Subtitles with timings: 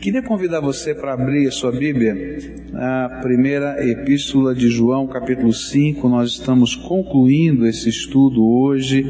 [0.00, 2.14] Queria convidar você para abrir a sua Bíblia,
[2.74, 6.08] a primeira epístola de João, capítulo 5.
[6.08, 9.04] Nós estamos concluindo esse estudo hoje,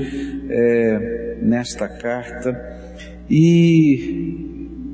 [0.48, 2.54] é, nesta carta.
[3.28, 4.38] E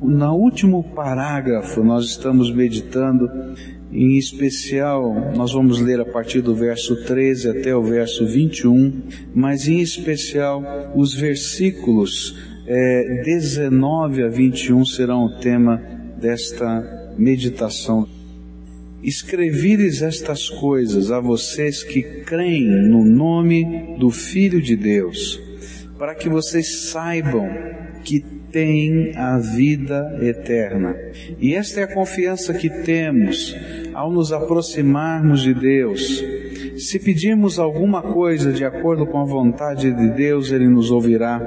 [0.03, 3.29] no último parágrafo nós estamos meditando,
[3.93, 9.03] em especial, nós vamos ler a partir do verso 13 até o verso 21,
[9.35, 15.77] mas em especial os versículos é, 19 a 21 serão o tema
[16.19, 18.09] desta meditação.
[19.03, 25.39] Escrevíeis estas coisas a vocês que creem no nome do Filho de Deus,
[25.99, 27.47] para que vocês saibam
[28.05, 30.97] que têm a vida eterna.
[31.39, 33.55] E esta é a confiança que temos
[33.93, 36.25] ao nos aproximarmos de Deus
[36.77, 41.41] se pedirmos alguma coisa de acordo com a vontade de Deus, Ele nos ouvirá.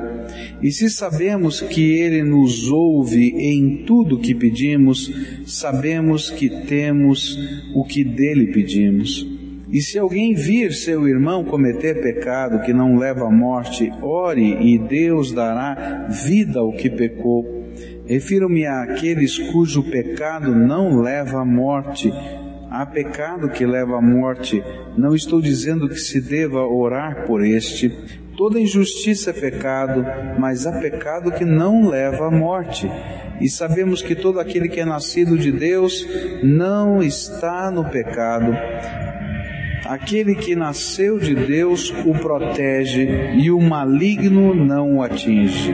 [0.62, 5.12] E se sabemos que Ele nos ouve em tudo que pedimos,
[5.46, 7.38] sabemos que temos
[7.74, 9.36] o que dele pedimos.
[9.70, 14.78] E se alguém vir seu irmão cometer pecado que não leva à morte, ore e
[14.78, 17.66] Deus dará vida ao que pecou.
[18.08, 22.12] Refiro-me àqueles cujo pecado não leva à morte,
[22.76, 24.62] há pecado que leva à morte.
[24.98, 27.90] Não estou dizendo que se deva orar por este.
[28.38, 30.06] Toda injustiça é pecado,
[30.38, 32.92] mas há pecado que não leva à morte.
[33.40, 36.06] E sabemos que todo aquele que é nascido de Deus
[36.44, 38.54] não está no pecado.
[39.86, 45.74] Aquele que nasceu de Deus o protege e o maligno não o atinge.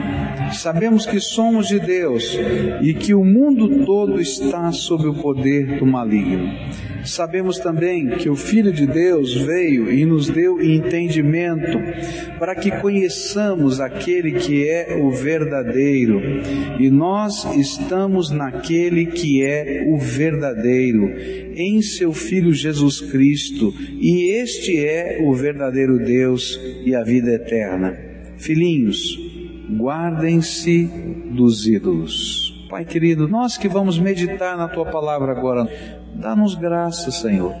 [0.52, 2.38] Sabemos que somos de Deus
[2.82, 6.52] e que o mundo todo está sob o poder do maligno.
[7.04, 11.78] Sabemos também que o Filho de Deus veio e nos deu entendimento
[12.38, 16.20] para que conheçamos aquele que é o verdadeiro.
[16.78, 21.10] E nós estamos naquele que é o verdadeiro,
[21.54, 27.96] em seu Filho Jesus Cristo, e este é o verdadeiro Deus e a vida eterna.
[28.36, 29.18] Filhinhos,
[29.76, 30.88] guardem-se
[31.30, 32.66] dos ídolos.
[32.68, 35.68] Pai querido, nós que vamos meditar na tua palavra agora,
[36.14, 37.54] Dá-nos graça, Senhor.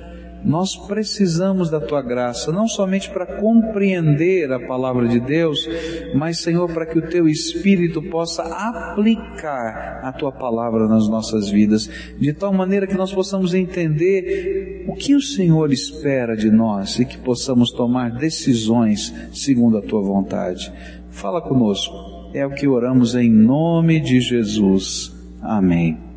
[0.44, 5.68] Nós precisamos da tua graça, não somente para compreender a palavra de Deus,
[6.16, 11.88] mas, Senhor, para que o teu espírito possa aplicar a tua palavra nas nossas vidas,
[12.18, 17.04] de tal maneira que nós possamos entender o que o Senhor espera de nós e
[17.04, 20.72] que possamos tomar decisões segundo a tua vontade.
[21.10, 21.94] Fala conosco.
[22.34, 25.12] É o que oramos em nome de Jesus.
[25.40, 26.11] Amém.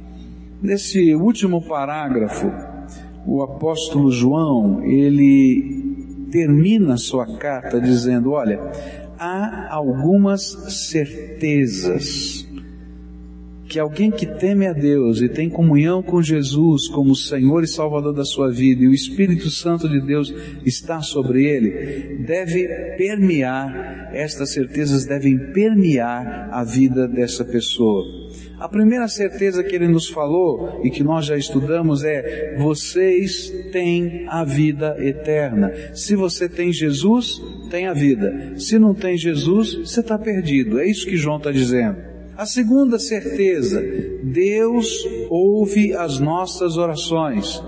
[0.65, 2.51] Nesse último parágrafo,
[3.23, 8.59] o apóstolo João, ele termina sua carta dizendo, olha,
[9.19, 10.41] há algumas
[10.89, 12.47] certezas
[13.69, 18.15] que alguém que teme a Deus e tem comunhão com Jesus como Senhor e Salvador
[18.15, 20.33] da sua vida e o Espírito Santo de Deus
[20.65, 28.24] está sobre ele, deve permear, estas certezas devem permear a vida dessa pessoa.
[28.65, 34.25] A primeira certeza que ele nos falou e que nós já estudamos é: vocês têm
[34.27, 35.71] a vida eterna.
[35.93, 37.39] Se você tem Jesus,
[37.69, 38.55] tem a vida.
[38.57, 40.79] Se não tem Jesus, você está perdido.
[40.79, 41.97] É isso que João está dizendo.
[42.35, 43.83] A segunda certeza,
[44.23, 47.61] Deus ouve as nossas orações.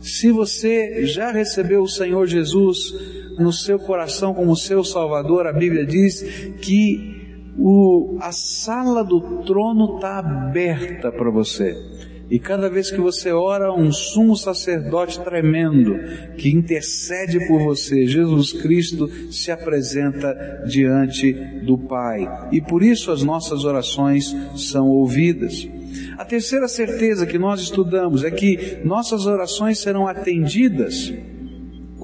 [0.00, 2.92] Se você já recebeu o Senhor Jesus
[3.38, 6.22] no seu coração como seu Salvador, a Bíblia diz
[6.60, 7.13] que
[7.58, 11.76] o, a sala do trono está aberta para você.
[12.30, 15.94] E cada vez que você ora, um sumo sacerdote tremendo
[16.36, 22.26] que intercede por você, Jesus Cristo se apresenta diante do Pai.
[22.50, 25.68] E por isso as nossas orações são ouvidas.
[26.16, 31.12] A terceira certeza que nós estudamos é que nossas orações serão atendidas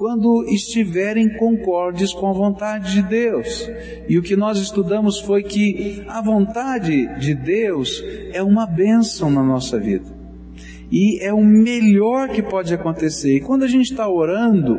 [0.01, 3.69] quando estiverem concordes com a vontade de Deus.
[4.09, 8.03] E o que nós estudamos foi que a vontade de Deus
[8.33, 10.07] é uma bênção na nossa vida.
[10.91, 13.35] E é o melhor que pode acontecer.
[13.35, 14.75] E quando a gente está orando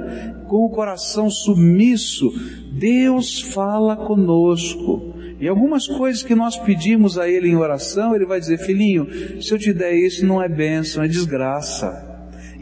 [0.48, 2.28] com o coração submisso,
[2.72, 5.14] Deus fala conosco.
[5.38, 9.06] E algumas coisas que nós pedimos a Ele em oração, Ele vai dizer, filhinho,
[9.40, 12.11] se eu te der isso não é bênção, é desgraça.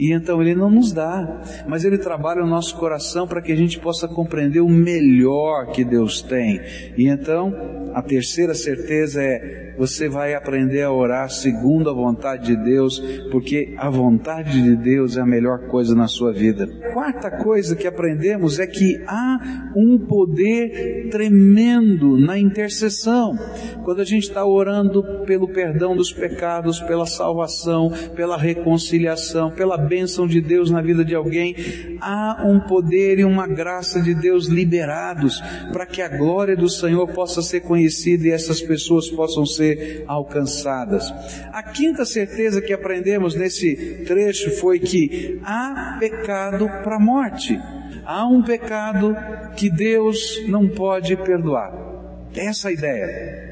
[0.01, 3.57] E então Ele não nos dá, mas Ele trabalha o nosso coração para que a
[3.57, 6.59] gente possa compreender o melhor que Deus tem.
[6.97, 7.55] E então,
[7.95, 12.99] a terceira certeza é: você vai aprender a orar segundo a vontade de Deus,
[13.31, 16.67] porque a vontade de Deus é a melhor coisa na sua vida.
[16.93, 23.35] Quarta coisa que aprendemos é que há um poder tremendo na intercessão.
[23.85, 30.25] Quando a gente está orando pelo perdão dos pecados, pela salvação, pela reconciliação, pela bênção
[30.29, 35.43] de Deus na vida de alguém, há um poder e uma graça de Deus liberados
[35.73, 41.13] para que a glória do Senhor possa ser conhecida e essas pessoas possam ser alcançadas.
[41.53, 47.59] A quinta certeza que aprendemos nesse trecho foi que há pecado para a morte.
[48.05, 49.17] Há um pecado
[49.57, 51.73] que Deus não pode perdoar.
[52.37, 53.50] Essa é a ideia.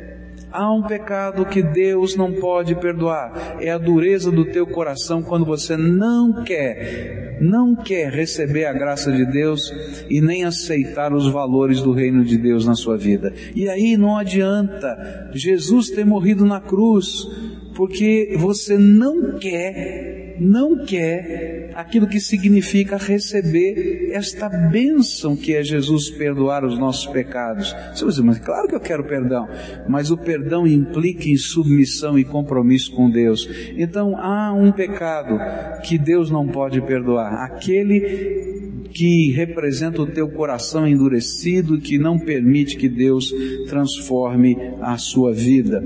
[0.50, 3.58] Há um pecado que Deus não pode perdoar.
[3.60, 9.12] É a dureza do teu coração quando você não quer, não quer receber a graça
[9.12, 9.72] de Deus
[10.08, 13.32] e nem aceitar os valores do reino de Deus na sua vida.
[13.54, 17.28] E aí não adianta Jesus ter morrido na cruz,
[17.74, 26.10] porque você não quer não quer aquilo que significa receber esta bênção que é Jesus
[26.10, 27.74] perdoar os nossos pecados.
[27.94, 29.48] Você vai dizer, mas claro que eu quero perdão,
[29.88, 33.48] mas o perdão implica em submissão e compromisso com Deus.
[33.76, 35.38] Então há um pecado
[35.82, 38.58] que Deus não pode perdoar, aquele
[38.92, 43.32] que representa o teu coração endurecido que não permite que Deus
[43.68, 45.82] transforme a sua vida.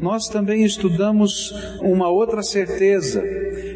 [0.00, 1.52] Nós também estudamos
[1.82, 3.22] uma outra certeza.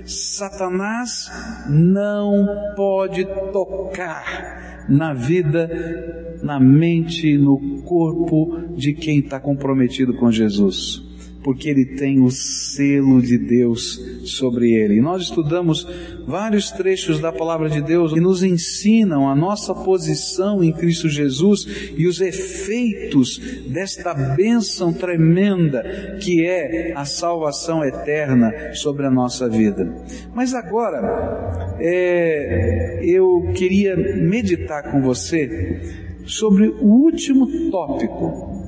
[0.09, 1.31] Satanás
[1.69, 11.08] não pode tocar na vida, na mente, no corpo de quem está comprometido com Jesus
[11.49, 14.97] porque ele tem o selo de Deus sobre ele.
[14.97, 15.89] E nós estudamos
[16.27, 21.67] vários trechos da palavra de Deus que nos ensinam a nossa posição em Cristo Jesus
[21.97, 29.91] e os efeitos desta bênção tremenda que é a salvação eterna sobre a nossa vida.
[30.35, 35.81] Mas agora, é, eu queria meditar com você
[36.27, 38.59] sobre o último tópico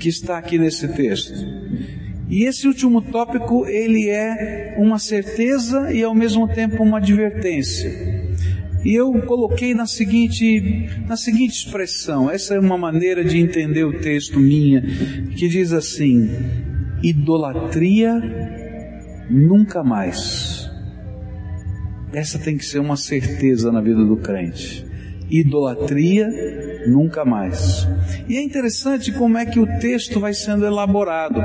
[0.00, 1.67] que está aqui nesse texto.
[2.28, 7.90] E esse último tópico, ele é uma certeza e ao mesmo tempo uma advertência.
[8.84, 13.98] E eu coloquei na seguinte, na seguinte expressão, essa é uma maneira de entender o
[13.98, 14.82] texto minha,
[15.36, 16.30] que diz assim:
[17.02, 18.20] idolatria
[19.30, 20.70] nunca mais.
[22.12, 24.87] Essa tem que ser uma certeza na vida do crente.
[25.30, 26.28] Idolatria
[26.86, 27.86] nunca mais.
[28.28, 31.40] E é interessante como é que o texto vai sendo elaborado.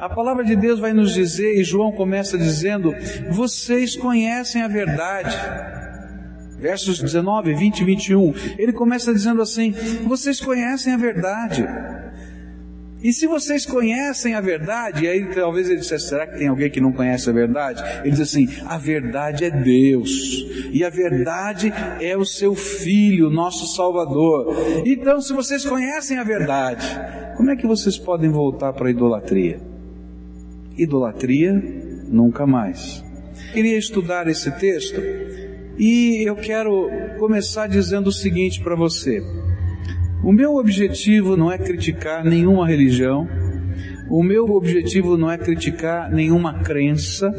[0.00, 2.94] A palavra de Deus vai nos dizer, e João começa dizendo:
[3.30, 5.36] Vocês conhecem a verdade.
[6.58, 8.34] Versos 19, 20 e 21.
[8.58, 9.72] Ele começa dizendo assim:
[10.06, 11.66] Vocês conhecem a verdade.
[13.04, 16.80] E se vocês conhecem a verdade, aí talvez ele dissesse, será que tem alguém que
[16.80, 17.82] não conhece a verdade?
[18.00, 21.70] Ele diz assim, a verdade é Deus, e a verdade
[22.00, 24.56] é o seu Filho, nosso Salvador.
[24.86, 26.86] Então, se vocês conhecem a verdade,
[27.36, 29.60] como é que vocês podem voltar para a idolatria?
[30.78, 31.52] Idolatria,
[32.08, 33.04] nunca mais.
[33.52, 34.98] Queria estudar esse texto,
[35.78, 39.22] e eu quero começar dizendo o seguinte para você.
[40.24, 43.28] O meu objetivo não é criticar nenhuma religião,
[44.08, 47.30] o meu objetivo não é criticar nenhuma crença,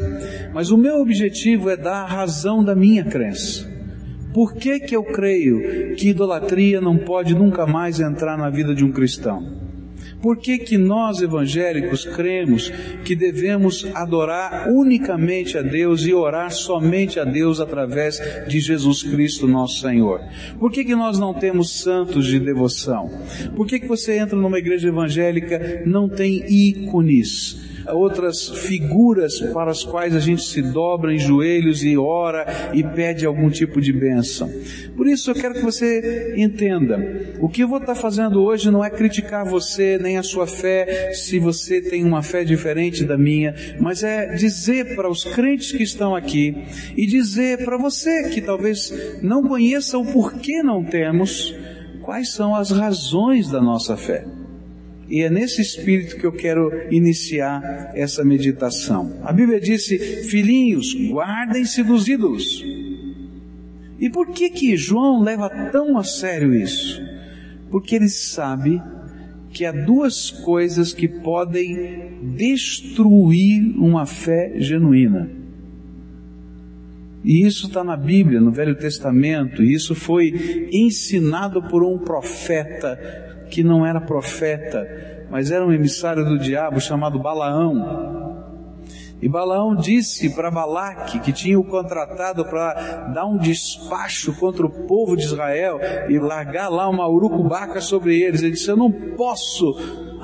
[0.54, 3.68] mas o meu objetivo é dar a razão da minha crença.
[4.32, 8.84] Por que, que eu creio que idolatria não pode nunca mais entrar na vida de
[8.84, 9.65] um cristão?
[10.20, 12.70] Por que, que nós evangélicos cremos
[13.04, 19.46] que devemos adorar unicamente a Deus e orar somente a Deus através de Jesus Cristo,
[19.46, 20.20] nosso Senhor?
[20.58, 23.10] Por que, que nós não temos santos de devoção?
[23.54, 27.75] Por que, que você entra numa igreja evangélica não tem ícones?
[27.90, 33.26] Outras figuras para as quais a gente se dobra em joelhos e ora e pede
[33.26, 34.50] algum tipo de bênção.
[34.96, 36.98] Por isso eu quero que você entenda,
[37.40, 41.12] o que eu vou estar fazendo hoje não é criticar você nem a sua fé,
[41.12, 45.82] se você tem uma fé diferente da minha, mas é dizer para os crentes que
[45.82, 46.56] estão aqui
[46.96, 51.54] e dizer para você que talvez não conheça o porquê não temos,
[52.02, 54.24] quais são as razões da nossa fé.
[55.08, 59.20] E é nesse espírito que eu quero iniciar essa meditação.
[59.22, 62.64] A Bíblia disse: Filhinhos, guardem-se dos ídolos.
[63.98, 67.00] E por que que João leva tão a sério isso?
[67.70, 68.82] Porque ele sabe
[69.52, 75.30] que há duas coisas que podem destruir uma fé genuína.
[77.24, 83.35] E isso está na Bíblia, no Velho Testamento, e isso foi ensinado por um profeta
[83.50, 84.86] que não era profeta,
[85.30, 88.26] mas era um emissário do diabo chamado Balaão.
[89.20, 94.86] E Balaão disse para Balaque, que tinha o contratado para dar um despacho contra o
[94.86, 98.42] povo de Israel e largar lá uma urucubaca sobre eles.
[98.42, 99.74] Ele disse: Eu não posso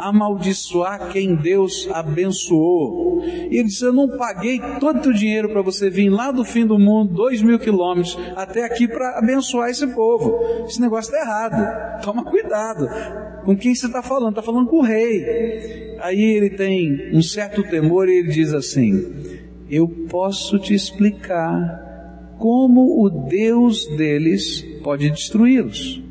[0.08, 3.22] amaldiçoar quem Deus abençoou.
[3.24, 6.66] E ele disse: Eu não paguei todo o dinheiro para você vir lá do fim
[6.66, 10.38] do mundo, dois mil quilômetros, até aqui para abençoar esse povo.
[10.66, 12.02] Esse negócio está errado.
[12.02, 12.88] Toma cuidado.
[13.44, 14.30] Com quem você está falando?
[14.30, 15.96] Está falando com o rei.
[16.00, 19.38] Aí ele tem um certo temor e ele diz assim:
[19.70, 21.90] Eu posso te explicar
[22.38, 26.02] como o Deus deles pode destruí-los.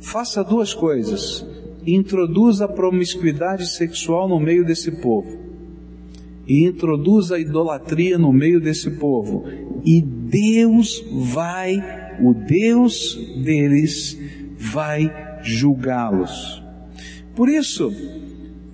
[0.00, 1.44] Faça duas coisas.
[1.86, 5.38] Introduza a promiscuidade sexual no meio desse povo.
[6.46, 9.44] E introduza a idolatria no meio desse povo.
[9.84, 11.76] E Deus vai,
[12.20, 14.18] o Deus deles,
[14.56, 15.10] vai
[15.42, 16.62] julgá-los.
[17.34, 17.92] Por isso,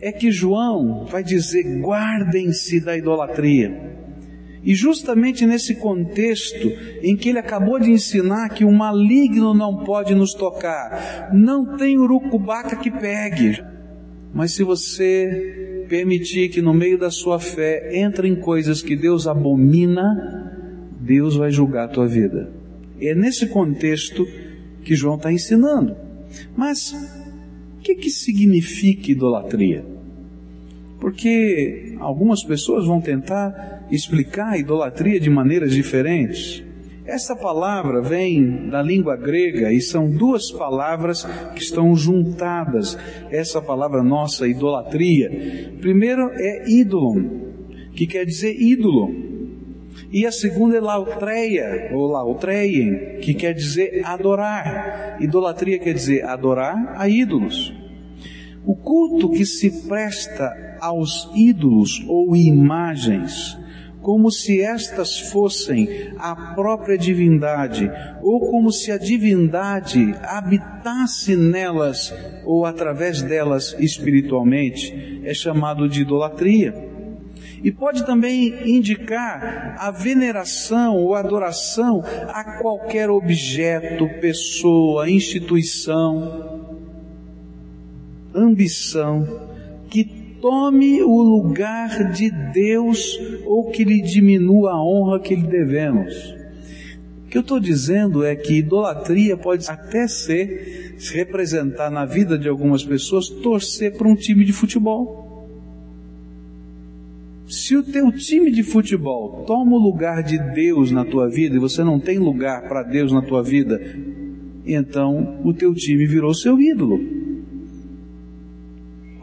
[0.00, 3.95] é que João vai dizer: guardem-se da idolatria.
[4.66, 10.12] E justamente nesse contexto em que ele acabou de ensinar que o maligno não pode
[10.12, 13.62] nos tocar, não tem urucubaca que pegue.
[14.34, 19.28] Mas se você permitir que no meio da sua fé entre em coisas que Deus
[19.28, 20.52] abomina,
[21.00, 22.50] Deus vai julgar a tua vida.
[23.00, 24.26] É nesse contexto
[24.82, 25.94] que João está ensinando.
[26.56, 26.92] Mas
[27.78, 29.95] o que, que significa idolatria?
[31.00, 36.64] Porque algumas pessoas vão tentar explicar a idolatria de maneiras diferentes.
[37.06, 41.24] Essa palavra vem da língua grega e são duas palavras
[41.54, 42.98] que estão juntadas.
[43.30, 45.30] Essa palavra nossa, idolatria.
[45.80, 47.52] Primeiro é ídolo,
[47.94, 49.14] que quer dizer ídolo.
[50.10, 55.16] E a segunda é lautreia, ou lautreien, que quer dizer adorar.
[55.20, 57.72] Idolatria quer dizer adorar a ídolos.
[58.64, 63.58] O culto que se presta aos ídolos ou imagens,
[64.00, 67.90] como se estas fossem a própria divindade,
[68.22, 72.14] ou como se a divindade habitasse nelas
[72.44, 76.72] ou através delas espiritualmente, é chamado de idolatria.
[77.64, 86.60] E pode também indicar a veneração ou adoração a qualquer objeto, pessoa, instituição,
[88.32, 89.46] ambição
[89.90, 96.14] que tome o lugar de Deus ou que lhe diminua a honra que lhe devemos.
[97.24, 102.38] O que eu estou dizendo é que idolatria pode até ser, se representar na vida
[102.38, 105.48] de algumas pessoas, torcer para um time de futebol.
[107.48, 111.60] Se o teu time de futebol toma o lugar de Deus na tua vida e
[111.60, 113.80] você não tem lugar para Deus na tua vida,
[114.64, 117.25] então o teu time virou seu ídolo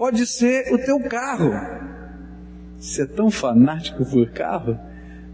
[0.04, 1.50] pode ser o teu carro.
[2.78, 4.78] Você é tão fanático por carro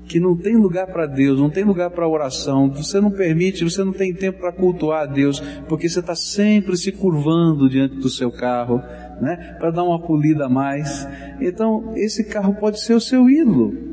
[0.05, 3.83] que não tem lugar para Deus, não tem lugar para oração, você não permite, você
[3.83, 8.09] não tem tempo para cultuar a Deus, porque você está sempre se curvando diante do
[8.09, 8.77] seu carro,
[9.19, 11.07] né, para dar uma polida a mais.
[11.41, 13.88] Então, esse carro pode ser o seu ídolo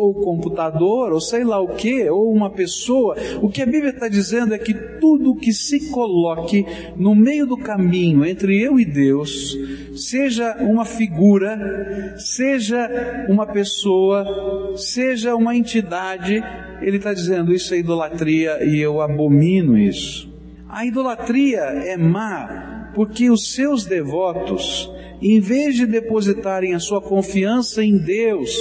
[0.00, 3.14] ou computador, ou sei lá o que, ou uma pessoa.
[3.42, 6.64] O que a Bíblia está dizendo é que tudo que se coloque
[6.96, 9.54] no meio do caminho entre eu e Deus,
[9.94, 16.42] seja uma figura, seja uma pessoa, seja uma entidade,
[16.80, 20.32] ele está dizendo isso é idolatria e eu abomino isso.
[20.66, 24.90] A idolatria é má porque os seus devotos
[25.20, 28.56] em vez de depositarem a sua confiança em Deus,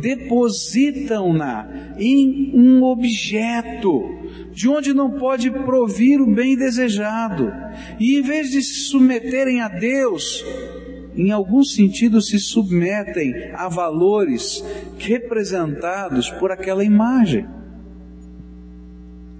[0.00, 4.02] depositam-na em um objeto,
[4.52, 7.52] de onde não pode provir o bem desejado.
[8.00, 10.44] E em vez de se submeterem a Deus,
[11.14, 14.64] em algum sentido se submetem a valores
[14.98, 17.46] representados por aquela imagem.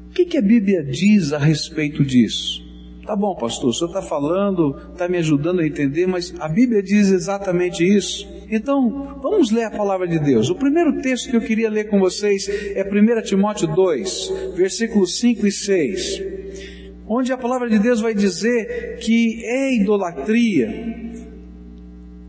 [0.08, 2.61] O que, que a Bíblia diz a respeito disso?
[3.04, 6.80] Tá bom, pastor, o senhor está falando, está me ajudando a entender, mas a Bíblia
[6.80, 8.28] diz exatamente isso.
[8.48, 10.48] Então, vamos ler a palavra de Deus.
[10.50, 15.46] O primeiro texto que eu queria ler com vocês é 1 Timóteo 2, versículos 5
[15.46, 16.22] e 6,
[17.08, 21.02] onde a palavra de Deus vai dizer que é idolatria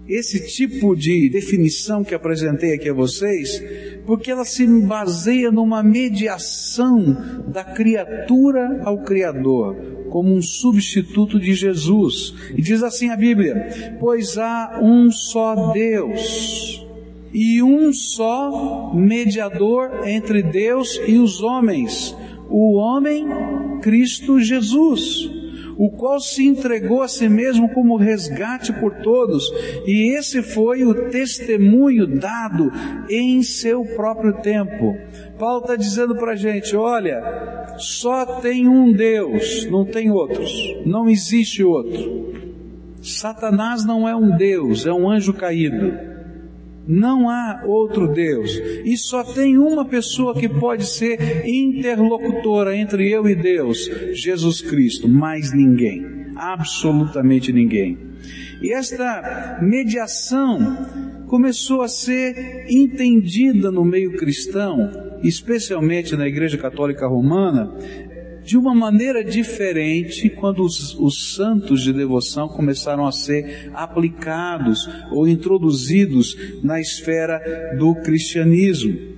[0.08, 3.63] esse tipo de definição que apresentei aqui a vocês,
[4.06, 7.15] porque ela se baseia numa mediação
[7.48, 9.75] da criatura ao Criador,
[10.13, 12.36] como um substituto de Jesus.
[12.55, 16.86] E diz assim a Bíblia: Pois há um só Deus
[17.34, 22.15] e um só mediador entre Deus e os homens,
[22.48, 23.25] o homem
[23.82, 25.32] Cristo Jesus,
[25.77, 29.51] o qual se entregou a si mesmo como resgate por todos,
[29.86, 32.72] e esse foi o testemunho dado
[33.10, 34.96] em seu próprio tempo.
[35.38, 40.51] Paulo está dizendo para a gente: olha, só tem um Deus, não tem outros,
[40.86, 42.34] não existe outro.
[43.01, 46.12] Satanás não é um Deus, é um anjo caído.
[46.88, 48.52] Não há outro Deus.
[48.84, 55.08] E só tem uma pessoa que pode ser interlocutora entre eu e Deus: Jesus Cristo.
[55.08, 56.06] Mais ninguém.
[56.36, 57.98] Absolutamente ninguém.
[58.62, 60.78] E esta mediação
[61.28, 64.90] começou a ser entendida no meio cristão,
[65.24, 67.74] especialmente na Igreja Católica Romana,
[68.44, 75.28] de uma maneira diferente quando os, os, santos de devoção começaram a ser aplicados ou
[75.28, 79.14] introduzidos na esfera do cristianismo.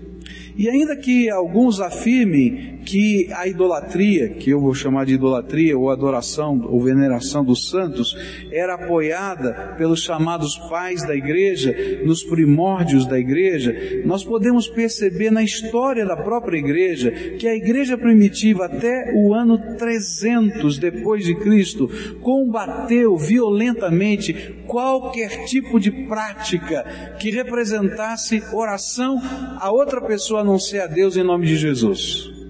[0.57, 5.89] E ainda que alguns afirmem que a idolatria, que eu vou chamar de idolatria, ou
[5.89, 8.15] adoração ou veneração dos santos,
[8.51, 11.75] era apoiada pelos chamados pais da igreja,
[12.05, 13.75] nos primórdios da igreja,
[14.05, 19.57] nós podemos perceber na história da própria igreja que a igreja primitiva até o ano
[19.77, 21.89] 300 depois de Cristo
[22.21, 24.33] combateu violentamente
[24.67, 29.19] qualquer tipo de prática que representasse oração
[29.59, 32.44] a outra pessoa a não ser a Deus em nome de Jesus.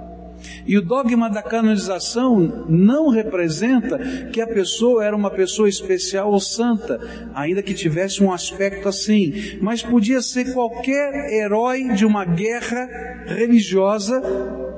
[0.65, 3.97] E o dogma da canonização não representa
[4.31, 6.99] que a pessoa era uma pessoa especial ou santa,
[7.33, 12.87] ainda que tivesse um aspecto assim, mas podia ser qualquer herói de uma guerra
[13.27, 14.21] religiosa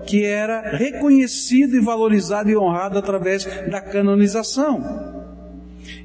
[0.06, 5.23] que era reconhecido e valorizado e honrado através da canonização.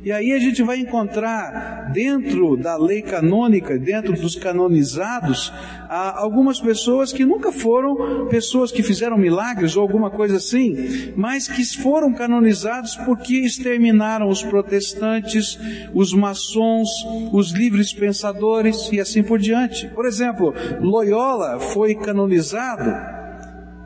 [0.09, 5.53] E aí a gente vai encontrar dentro da lei canônica, dentro dos canonizados,
[5.87, 11.63] algumas pessoas que nunca foram pessoas que fizeram milagres ou alguma coisa assim, mas que
[11.77, 15.59] foram canonizados porque exterminaram os protestantes,
[15.93, 16.89] os maçons,
[17.31, 19.89] os livres pensadores e assim por diante.
[19.89, 22.91] Por exemplo, Loyola foi canonizado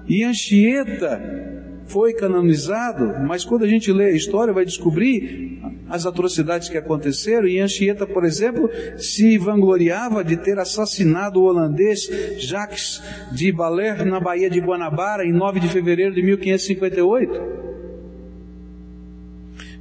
[0.06, 1.51] e Anchieta
[1.92, 7.46] foi canonizado, mas quando a gente lê a história vai descobrir as atrocidades que aconteceram.
[7.46, 14.18] E Anchieta, por exemplo, se vangloriava de ter assassinado o holandês Jacques de Baler na
[14.18, 17.71] Baía de Guanabara em 9 de fevereiro de 1558.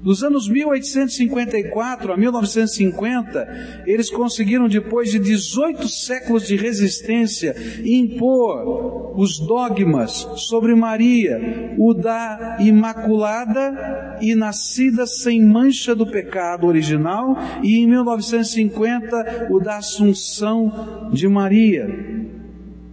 [0.02, 9.38] Dos anos 1854 a 1950, eles conseguiram, depois de 18 séculos de resistência, impor os
[9.38, 17.86] dogmas sobre Maria, o da Imaculada e nascida sem mancha do pecado original, e em
[17.86, 21.88] 1950, o da Assunção de Maria.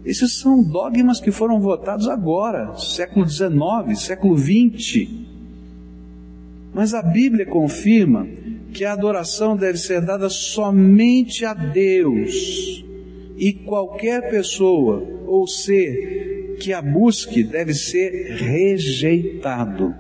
[0.04, 5.37] Esses são dogmas que foram votados agora, século XIX, século XX.
[6.78, 8.24] Mas a Bíblia confirma
[8.72, 12.84] que a adoração deve ser dada somente a Deus.
[13.36, 19.92] E qualquer pessoa ou ser que a busque deve ser rejeitado.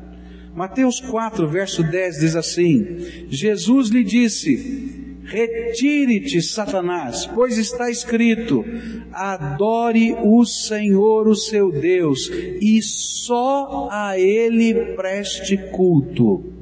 [0.54, 8.64] Mateus 4, verso 10 diz assim: Jesus lhe disse: Retire-te, Satanás, pois está escrito:
[9.12, 16.56] adore o Senhor, o seu Deus, e só a Ele preste culto.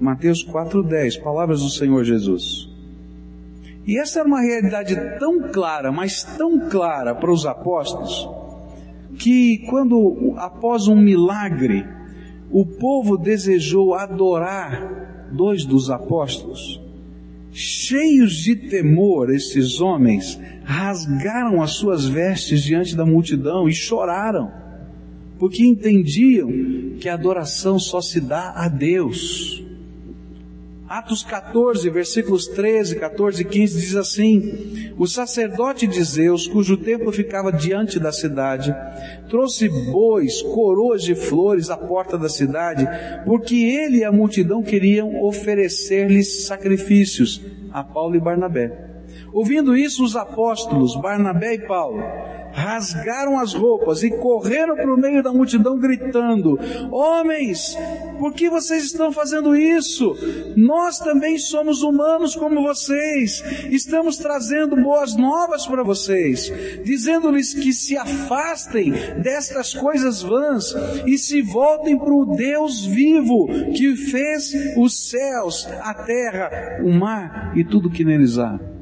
[0.00, 2.68] Mateus 4,10, palavras do Senhor Jesus.
[3.86, 8.28] E essa era uma realidade tão clara, mas tão clara para os apóstolos,
[9.18, 11.86] que quando, após um milagre,
[12.50, 16.80] o povo desejou adorar dois dos apóstolos,
[17.60, 24.52] Cheios de temor, esses homens rasgaram as suas vestes diante da multidão e choraram,
[25.40, 26.48] porque entendiam
[27.00, 29.64] que a adoração só se dá a Deus.
[30.88, 37.12] Atos 14, versículos 13, 14 e 15 diz assim: O sacerdote de Zeus, cujo templo
[37.12, 38.74] ficava diante da cidade,
[39.28, 42.88] trouxe bois, coroas de flores à porta da cidade,
[43.26, 47.38] porque ele e a multidão queriam oferecer-lhes sacrifícios
[47.70, 48.97] a Paulo e Barnabé.
[49.32, 52.02] Ouvindo isso, os apóstolos, Barnabé e Paulo,
[52.52, 56.58] rasgaram as roupas e correram para o meio da multidão gritando:
[56.90, 57.76] Homens,
[58.18, 60.16] por que vocês estão fazendo isso?
[60.56, 63.42] Nós também somos humanos como vocês.
[63.70, 66.52] Estamos trazendo boas novas para vocês,
[66.84, 70.74] dizendo-lhes que se afastem destas coisas vãs
[71.06, 77.52] e se voltem para o Deus vivo que fez os céus, a terra, o mar
[77.56, 78.77] e tudo que neles há.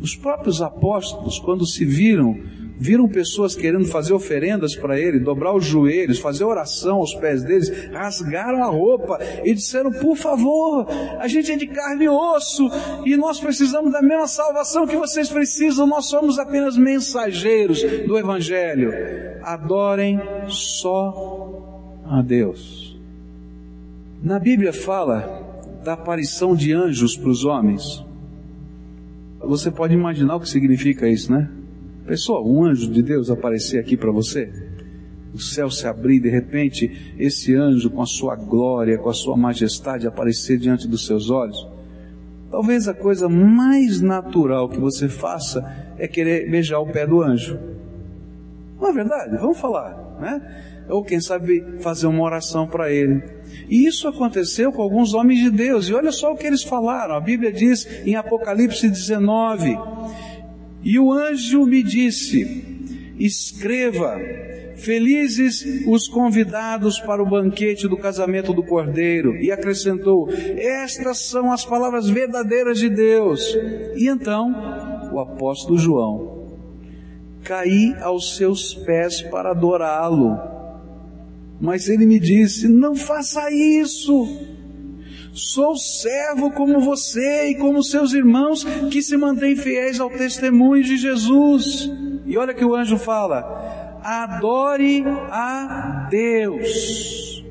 [0.00, 2.38] Os próprios apóstolos, quando se viram,
[2.78, 7.70] viram pessoas querendo fazer oferendas para ele, dobrar os joelhos, fazer oração aos pés deles,
[7.90, 10.86] rasgaram a roupa e disseram: Por favor,
[11.18, 12.68] a gente é de carne e osso
[13.04, 18.92] e nós precisamos da mesma salvação que vocês precisam, nós somos apenas mensageiros do Evangelho.
[19.42, 22.98] Adorem só a Deus.
[24.22, 25.44] Na Bíblia fala
[25.84, 28.04] da aparição de anjos para os homens.
[29.40, 31.48] Você pode imaginar o que significa isso, né?
[32.06, 34.50] Pessoal, um anjo de Deus aparecer aqui para você,
[35.34, 39.36] o céu se abrir, de repente, esse anjo com a sua glória, com a sua
[39.36, 41.68] majestade aparecer diante dos seus olhos.
[42.50, 45.62] Talvez a coisa mais natural que você faça
[45.98, 47.58] é querer beijar o pé do anjo.
[48.80, 49.36] Não é verdade?
[49.36, 50.84] Vamos falar, né?
[50.88, 53.22] Ou quem sabe fazer uma oração para ele.
[53.68, 55.88] E isso aconteceu com alguns homens de Deus.
[55.88, 57.14] E olha só o que eles falaram.
[57.14, 59.76] A Bíblia diz em Apocalipse 19:
[60.82, 62.64] E o anjo me disse:
[63.18, 64.18] Escreva,
[64.76, 69.34] felizes os convidados para o banquete do casamento do Cordeiro.
[69.36, 73.56] E acrescentou: Estas são as palavras verdadeiras de Deus.
[73.96, 76.36] E então, o apóstolo João
[77.42, 80.55] caí aos seus pés para adorá-lo.
[81.60, 84.26] Mas ele me disse: Não faça isso.
[85.32, 90.96] Sou servo como você e como seus irmãos que se mantêm fiéis ao testemunho de
[90.96, 91.90] Jesus.
[92.24, 97.44] E olha que o anjo fala: adore a Deus.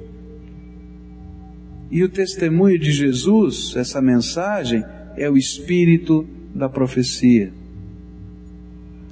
[1.92, 4.84] E o testemunho de Jesus, essa mensagem,
[5.16, 7.54] é o espírito da profecia.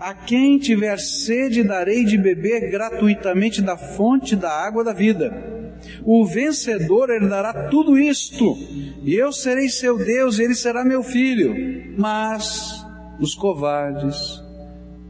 [0.00, 5.57] A quem tiver sede, darei de beber gratuitamente da fonte da água da vida.
[6.04, 8.56] O vencedor herdará tudo isto,
[9.02, 11.54] e eu serei seu Deus, e ele será meu filho.
[11.96, 12.84] Mas
[13.20, 14.42] os covardes,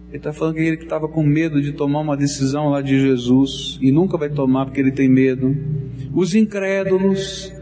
[0.08, 3.00] ele está falando que ele que estava com medo de tomar uma decisão lá de
[3.00, 5.56] Jesus, e nunca vai tomar porque ele tem medo.
[6.14, 7.52] Os incrédulos,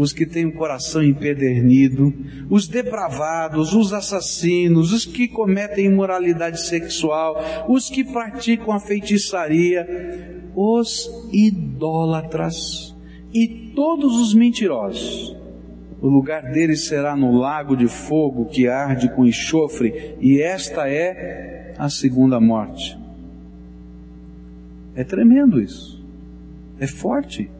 [0.00, 2.14] os que têm o coração empedernido,
[2.48, 7.36] os depravados, os assassinos, os que cometem imoralidade sexual,
[7.68, 12.96] os que praticam a feitiçaria, os idólatras
[13.30, 15.36] e todos os mentirosos.
[16.00, 21.74] O lugar deles será no lago de fogo que arde com enxofre, e esta é
[21.76, 22.98] a segunda morte.
[24.94, 26.02] É tremendo isso.
[26.78, 27.50] É forte.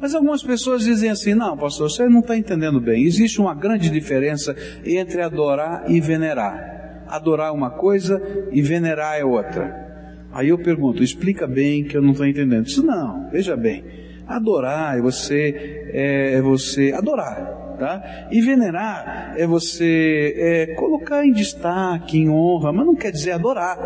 [0.00, 3.04] Mas algumas pessoas dizem assim: não, pastor, você não está entendendo bem.
[3.04, 7.04] Existe uma grande diferença entre adorar e venerar.
[7.06, 9.90] Adorar é uma coisa e venerar é outra.
[10.32, 12.64] Aí eu pergunto: explica bem que eu não estou entendendo.
[12.64, 13.84] Diz, não, veja bem.
[14.26, 18.28] Adorar é você, é, é você adorar, tá?
[18.30, 23.76] E venerar é você é, colocar em destaque, em honra, mas não quer dizer adorar.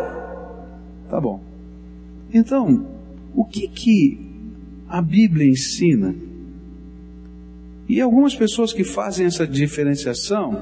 [1.09, 1.41] Tá bom.
[2.31, 2.85] Então,
[3.33, 4.24] o que que
[4.95, 6.15] a Bíblia ensina?
[7.85, 10.57] E algumas pessoas que fazem essa diferenciação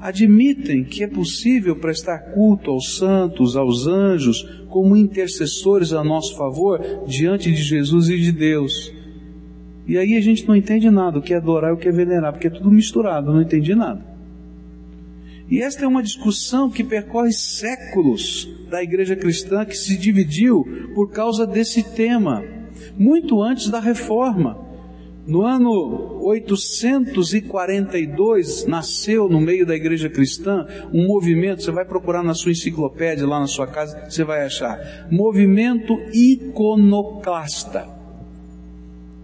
[0.00, 6.80] admitem que é possível prestar culto aos santos, aos anjos, como intercessores a nosso favor
[7.06, 8.90] diante de Jesus e de Deus.
[9.86, 11.92] E aí a gente não entende nada, o que é adorar e o que é
[11.92, 14.02] venerar, porque é tudo misturado, não entendi nada.
[15.50, 21.10] E esta é uma discussão que percorre séculos da igreja cristã que se dividiu por
[21.10, 22.42] causa desse tema,
[22.96, 24.70] muito antes da reforma.
[25.26, 32.34] No ano 842 nasceu no meio da igreja cristã um movimento, você vai procurar na
[32.34, 37.86] sua enciclopédia lá na sua casa, você vai achar, movimento iconoclasta.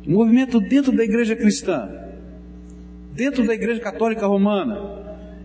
[0.07, 1.88] Um movimento dentro da igreja cristã,
[3.12, 4.78] dentro da igreja católica romana,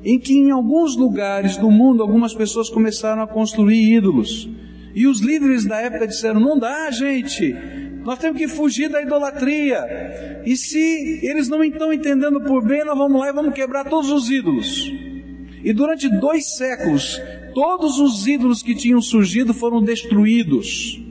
[0.04, 4.48] em que em alguns lugares do mundo algumas pessoas começaram a construir ídolos.
[4.94, 7.56] E os líderes da época disseram: não dá, gente,
[8.04, 10.42] nós temos que fugir da idolatria.
[10.46, 14.12] E se eles não estão entendendo por bem, nós vamos lá e vamos quebrar todos
[14.12, 14.92] os ídolos.
[15.64, 17.22] E durante dois séculos,
[17.54, 21.02] todos os ídolos que tinham surgido foram destruídos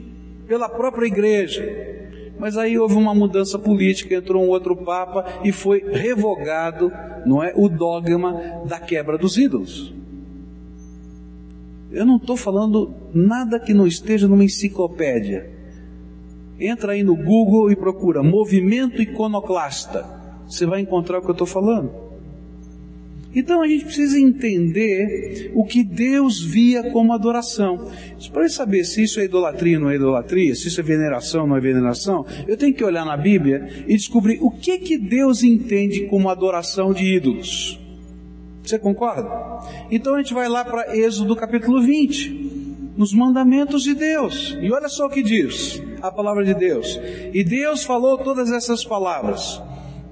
[0.47, 1.93] pela própria igreja.
[2.37, 6.91] Mas aí houve uma mudança política, entrou um outro papa e foi revogado,
[7.25, 9.93] não é, o dogma da quebra dos ídolos.
[11.91, 15.62] Eu não estou falando nada que não esteja numa enciclopédia.
[16.63, 20.05] Entra aí no Google e procura movimento iconoclasta.
[20.47, 21.91] Você vai encontrar o que eu estou falando.
[23.35, 27.91] Então a gente precisa entender o que Deus via como adoração.
[28.31, 31.47] Para saber se isso é idolatria ou não é idolatria, se isso é veneração ou
[31.47, 35.43] não é veneração, eu tenho que olhar na Bíblia e descobrir o que que Deus
[35.43, 37.77] entende como adoração de ídolos.
[38.63, 39.29] Você concorda?
[39.91, 42.52] Então a gente vai lá para Êxodo capítulo 20
[42.95, 44.57] nos mandamentos de Deus.
[44.61, 46.99] E olha só o que diz a palavra de Deus.
[47.33, 49.61] E Deus falou todas essas palavras.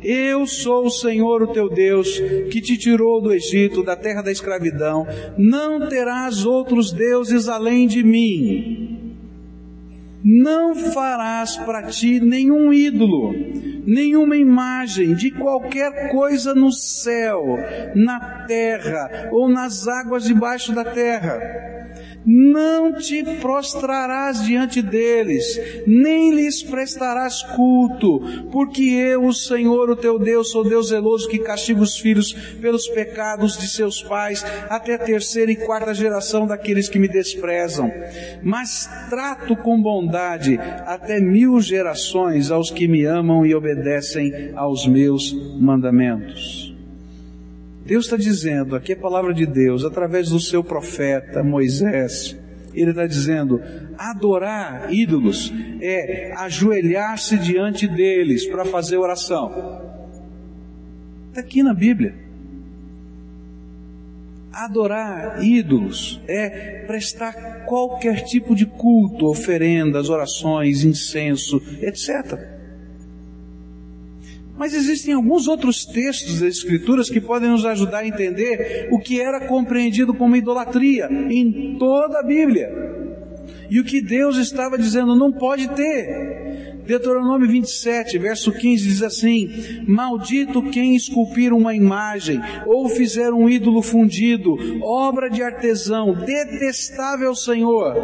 [0.03, 2.19] Eu sou o Senhor, o teu Deus,
[2.51, 5.05] que te tirou do Egito, da terra da escravidão.
[5.37, 9.15] Não terás outros deuses além de mim.
[10.23, 13.33] Não farás para ti nenhum ídolo,
[13.85, 17.57] nenhuma imagem de qualquer coisa no céu,
[17.95, 21.71] na terra ou nas águas debaixo da terra
[22.25, 30.19] não te prostrarás diante deles, nem lhes prestarás culto, porque eu, o Senhor, o teu
[30.19, 34.99] Deus, sou Deus zeloso que castiga os filhos pelos pecados de seus pais, até a
[34.99, 37.91] terceira e quarta geração daqueles que me desprezam.
[38.43, 45.33] Mas trato com bondade até mil gerações aos que me amam e obedecem aos meus
[45.59, 46.70] mandamentos.
[47.91, 52.37] Deus está dizendo, aqui é a palavra de Deus, através do seu profeta Moisés,
[52.73, 53.61] ele está dizendo:
[53.97, 55.51] adorar ídolos
[55.81, 59.51] é ajoelhar-se diante deles para fazer oração.
[61.27, 62.15] Está aqui na Bíblia.
[64.53, 72.60] Adorar ídolos é prestar qualquer tipo de culto, oferendas, orações, incenso, etc.
[74.61, 79.19] Mas existem alguns outros textos das Escrituras que podem nos ajudar a entender o que
[79.19, 82.69] era compreendido como idolatria em toda a Bíblia.
[83.71, 86.75] E o que Deus estava dizendo não pode ter.
[86.85, 89.49] Deuteronômio 27, verso 15 diz assim:
[89.87, 97.35] Maldito quem esculpir uma imagem ou fizer um ídolo fundido, obra de artesão, detestável ao
[97.35, 97.95] Senhor,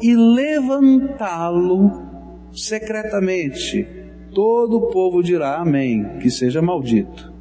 [0.00, 1.90] e levantá-lo
[2.54, 3.95] secretamente
[4.36, 7.32] todo o povo dirá amém, que seja maldito.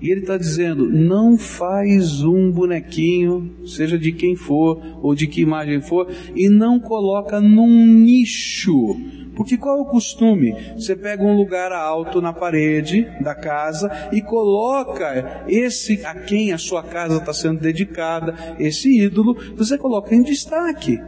[0.00, 5.40] E ele está dizendo: não faz um bonequinho, seja de quem for, ou de que
[5.40, 8.96] imagem for, e não coloca num nicho,
[9.34, 10.54] Porque qual é o costume?
[10.76, 16.58] Você pega um lugar alto na parede da casa e coloca esse a quem a
[16.58, 21.00] sua casa está sendo dedicada, esse ídolo, você coloca em destaque.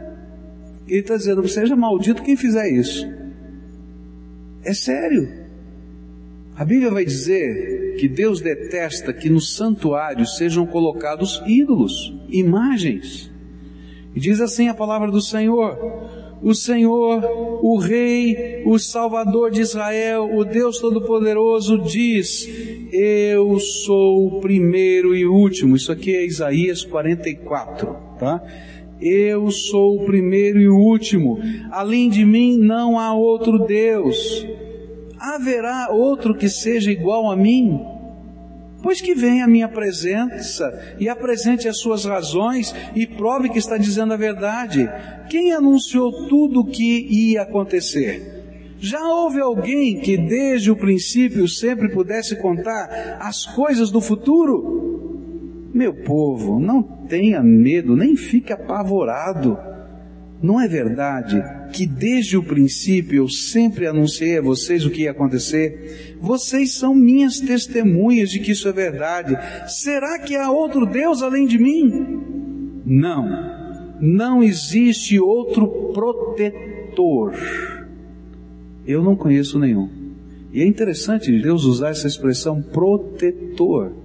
[0.85, 3.24] Ele está dizendo, seja maldito quem fizer isso.
[4.65, 5.45] É sério.
[6.55, 13.31] A Bíblia vai dizer que Deus detesta que no santuário sejam colocados ídolos, imagens.
[14.15, 15.77] E diz assim a palavra do Senhor:
[16.41, 17.23] o Senhor,
[17.61, 22.47] o Rei, o Salvador de Israel, o Deus Todo-Poderoso diz:
[22.91, 25.75] Eu sou o primeiro e último.
[25.75, 28.41] Isso aqui é Isaías 44, tá?
[29.01, 31.39] Eu sou o primeiro e o último.
[31.71, 34.45] Além de mim não há outro Deus
[35.19, 37.79] haverá outro que seja igual a mim?
[38.83, 43.77] Pois que venha a minha presença e apresente as suas razões e prove que está
[43.77, 44.87] dizendo a verdade.
[45.27, 48.75] Quem anunciou tudo o que ia acontecer?
[48.77, 54.94] Já houve alguém que desde o princípio sempre pudesse contar as coisas do futuro?
[55.75, 59.57] Meu povo, não tenha medo, nem fique apavorado.
[60.41, 65.11] Não é verdade que desde o princípio eu sempre anunciei a vocês o que ia
[65.11, 66.15] acontecer?
[66.21, 69.37] Vocês são minhas testemunhas de que isso é verdade.
[69.67, 72.21] Será que há outro Deus além de mim?
[72.85, 73.97] Não.
[73.99, 77.33] Não existe outro protetor.
[78.87, 79.89] Eu não conheço nenhum.
[80.53, 84.04] E é interessante Deus usar essa expressão protetor.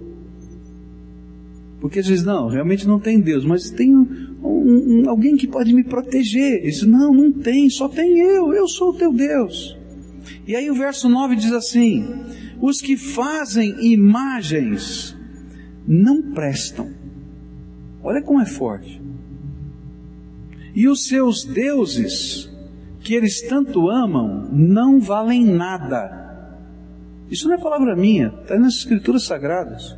[1.80, 5.82] Porque vezes, não, realmente não tem Deus, mas tem um, um, alguém que pode me
[5.82, 6.60] proteger.
[6.60, 9.78] Ele diz, não, não tem, só tem eu, eu sou o teu Deus.
[10.46, 12.04] E aí o verso 9 diz assim:
[12.60, 15.16] os que fazem imagens
[15.86, 16.90] não prestam.
[18.02, 19.00] Olha como é forte.
[20.74, 22.50] E os seus deuses,
[23.00, 26.18] que eles tanto amam, não valem nada.
[27.30, 29.96] Isso não é palavra minha, está nas escrituras sagradas.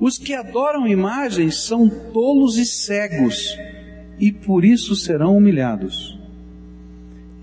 [0.00, 3.58] Os que adoram imagens são tolos e cegos,
[4.18, 6.18] e por isso serão humilhados.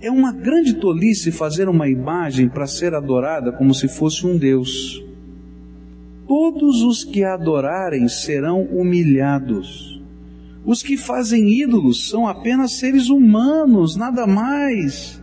[0.00, 5.02] É uma grande tolice fazer uma imagem para ser adorada como se fosse um Deus.
[6.26, 10.00] Todos os que a adorarem serão humilhados.
[10.64, 15.22] Os que fazem ídolos são apenas seres humanos, nada mais.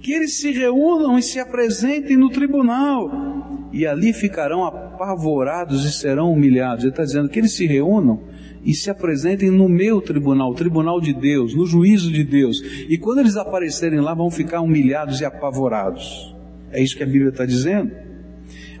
[0.00, 4.64] Que eles se reúnam e se apresentem no tribunal, e ali ficarão
[4.94, 6.84] apavorados e serão humilhados.
[6.84, 8.20] Ele está dizendo que eles se reúnam
[8.64, 12.62] e se apresentem no meu tribunal, tribunal de Deus, no juízo de Deus.
[12.88, 16.34] E quando eles aparecerem lá, vão ficar humilhados e apavorados.
[16.72, 17.92] É isso que a Bíblia está dizendo.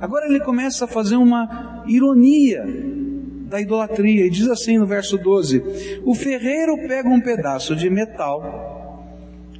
[0.00, 2.64] Agora ele começa a fazer uma ironia
[3.48, 9.04] da idolatria e diz assim no verso 12: O ferreiro pega um pedaço de metal,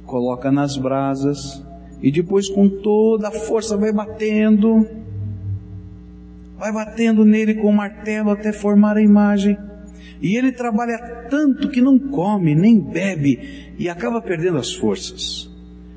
[0.05, 1.63] coloca nas brasas
[2.01, 4.85] e depois com toda a força vai batendo
[6.65, 9.57] vai batendo nele com o martelo até formar a imagem.
[10.21, 10.97] E ele trabalha
[11.29, 15.49] tanto que não come, nem bebe e acaba perdendo as forças.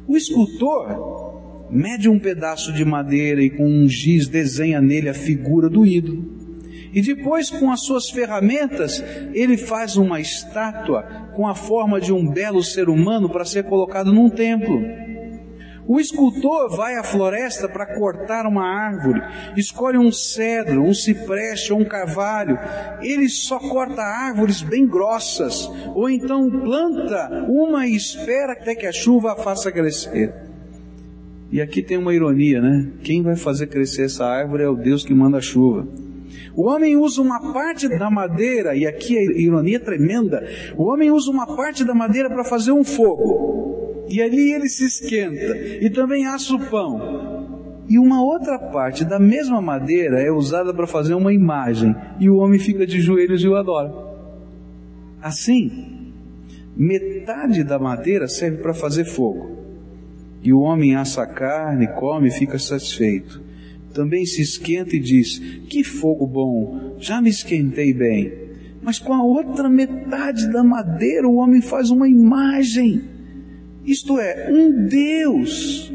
[0.06, 5.70] O escultor mede um pedaço de madeira e com um giz desenha nele a figura
[5.70, 6.36] do ídolo.
[6.92, 9.02] E depois, com as suas ferramentas,
[9.32, 11.02] ele faz uma estátua
[11.34, 14.82] com a forma de um belo ser humano para ser colocado num templo.
[15.88, 19.22] O escultor vai à floresta para cortar uma árvore,
[19.56, 22.58] escolhe um cedro, um cipreste ou um carvalho.
[23.00, 28.92] Ele só corta árvores bem grossas, ou então planta uma e espera até que a
[28.92, 30.34] chuva a faça crescer.
[31.50, 32.88] E aqui tem uma ironia, né?
[33.02, 35.88] Quem vai fazer crescer essa árvore é o Deus que manda a chuva.
[36.54, 40.46] O homem usa uma parte da madeira, e aqui a ironia é tremenda:
[40.76, 44.84] o homem usa uma parte da madeira para fazer um fogo e ali ele se
[44.84, 47.84] esquenta, e também assa o pão.
[47.88, 52.36] E uma outra parte da mesma madeira é usada para fazer uma imagem, e o
[52.36, 53.92] homem fica de joelhos e o adora.
[55.22, 56.12] Assim,
[56.76, 59.56] metade da madeira serve para fazer fogo,
[60.42, 63.42] e o homem assa a carne, come e fica satisfeito.
[63.92, 68.32] Também se esquenta e diz: Que fogo bom, já me esquentei bem.
[68.82, 73.17] Mas com a outra metade da madeira o homem faz uma imagem
[73.88, 75.90] isto é, um Deus,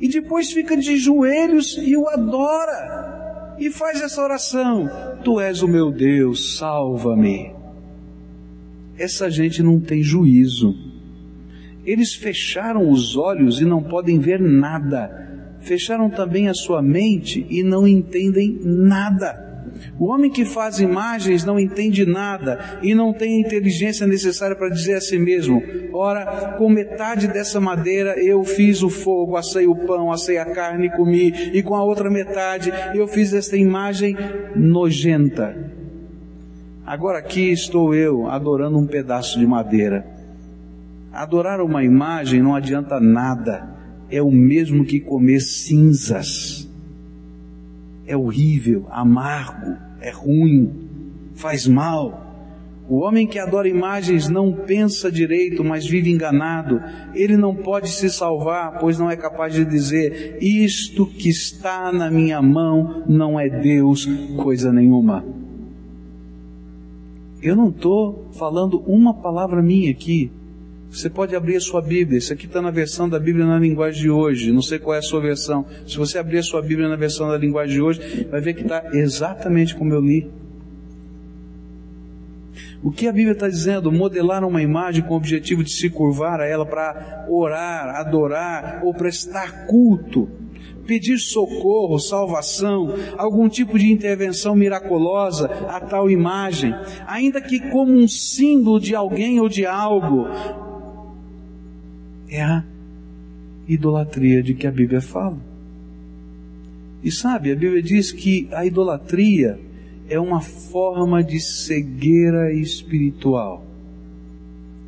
[0.00, 4.88] e depois fica de joelhos e o adora, e faz essa oração:
[5.22, 7.52] Tu és o meu Deus, salva-me.
[8.96, 10.74] Essa gente não tem juízo.
[11.84, 15.56] Eles fecharam os olhos e não podem ver nada.
[15.60, 19.53] Fecharam também a sua mente e não entendem nada.
[19.98, 24.68] O homem que faz imagens não entende nada e não tem a inteligência necessária para
[24.68, 25.62] dizer a si mesmo:
[25.92, 30.86] ora, com metade dessa madeira eu fiz o fogo, assei o pão, assei a carne
[30.86, 34.16] e comi, e com a outra metade eu fiz esta imagem
[34.54, 35.56] nojenta.
[36.86, 40.06] Agora aqui estou eu adorando um pedaço de madeira.
[41.12, 43.68] Adorar uma imagem não adianta nada,
[44.10, 46.63] é o mesmo que comer cinzas
[48.06, 50.70] é horrível, amargo, é ruim,
[51.34, 52.22] faz mal.
[52.86, 56.82] O homem que adora imagens não pensa direito, mas vive enganado.
[57.14, 62.10] Ele não pode se salvar, pois não é capaz de dizer: Isto que está na
[62.10, 65.24] minha mão não é Deus, coisa nenhuma.
[67.42, 70.30] Eu não estou falando uma palavra minha aqui.
[70.94, 72.18] Você pode abrir a sua Bíblia.
[72.18, 74.52] Isso aqui está na versão da Bíblia na linguagem de hoje.
[74.52, 75.66] Não sei qual é a sua versão.
[75.88, 78.62] Se você abrir a sua Bíblia na versão da linguagem de hoje, vai ver que
[78.62, 80.30] está exatamente como eu li.
[82.80, 83.90] O que a Bíblia está dizendo?
[83.90, 88.94] Modelar uma imagem com o objetivo de se curvar a ela para orar, adorar ou
[88.94, 90.28] prestar culto,
[90.86, 96.72] pedir socorro, salvação, algum tipo de intervenção miraculosa a tal imagem,
[97.04, 100.28] ainda que como um símbolo de alguém ou de algo,
[102.34, 102.64] é a
[103.68, 105.38] idolatria de que a Bíblia fala.
[107.02, 109.60] E sabe, a Bíblia diz que a idolatria
[110.08, 113.64] é uma forma de cegueira espiritual.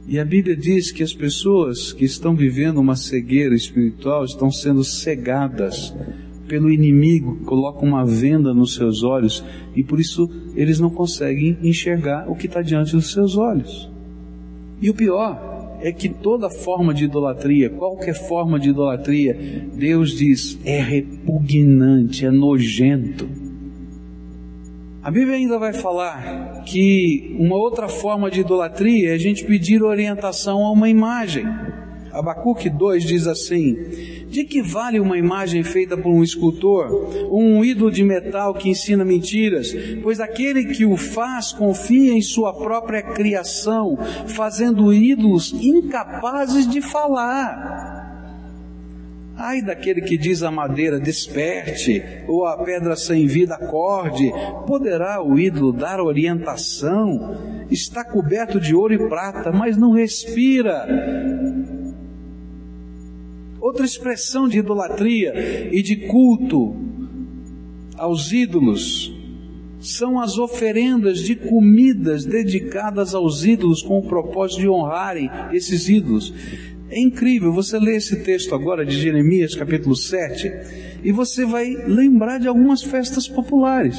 [0.09, 4.83] E a Bíblia diz que as pessoas que estão vivendo uma cegueira espiritual estão sendo
[4.83, 5.95] cegadas
[6.49, 9.45] pelo inimigo, coloca uma venda nos seus olhos
[9.75, 13.91] e por isso eles não conseguem enxergar o que está diante dos seus olhos.
[14.81, 19.37] E o pior, é que toda forma de idolatria, qualquer forma de idolatria,
[19.75, 23.29] Deus diz, é repugnante, é nojento.
[25.03, 29.83] A Bíblia ainda vai falar que uma outra forma de idolatria é a gente pedir
[29.83, 31.47] orientação a uma imagem.
[32.11, 33.77] Abacuque 2 diz assim:
[34.29, 36.89] De que vale uma imagem feita por um escultor,
[37.31, 39.73] um ídolo de metal que ensina mentiras?
[40.03, 43.97] Pois aquele que o faz confia em sua própria criação,
[44.27, 47.97] fazendo ídolos incapazes de falar.
[49.39, 54.33] Ai daquele que diz à madeira, desperte, ou à pedra sem vida, acorde.
[54.67, 57.37] Poderá o ídolo dar orientação?
[57.71, 60.87] Está coberto de ouro e prata, mas não respira.
[63.67, 65.35] Outra expressão de idolatria
[65.73, 66.77] e de culto
[67.97, 69.13] aos ídolos
[69.81, 76.33] são as oferendas de comidas dedicadas aos ídolos com o propósito de honrarem esses ídolos.
[76.89, 80.49] É incrível, você lê esse texto agora de Jeremias, capítulo 7,
[81.03, 83.99] e você vai lembrar de algumas festas populares.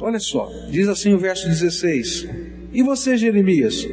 [0.00, 2.26] Olha só, diz assim o verso 16:
[2.72, 3.86] E você, Jeremias,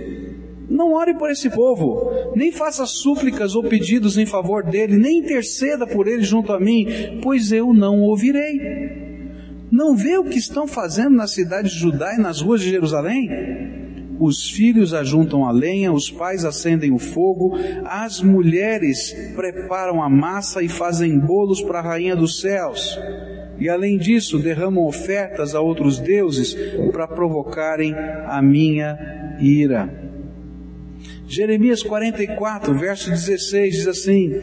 [0.77, 5.87] não ore por esse povo, nem faça súplicas ou pedidos em favor dele, nem interceda
[5.87, 9.07] por ele junto a mim, pois eu não ouvirei.
[9.71, 13.29] Não vê o que estão fazendo na cidade de Judá e nas ruas de Jerusalém?
[14.19, 17.55] Os filhos ajuntam a lenha, os pais acendem o fogo,
[17.85, 22.97] as mulheres preparam a massa e fazem bolos para a rainha dos céus.
[23.59, 26.55] E além disso, derramam ofertas a outros deuses
[26.91, 27.93] para provocarem
[28.27, 30.06] a minha ira.
[31.27, 34.33] Jeremias 44, verso 16 diz assim: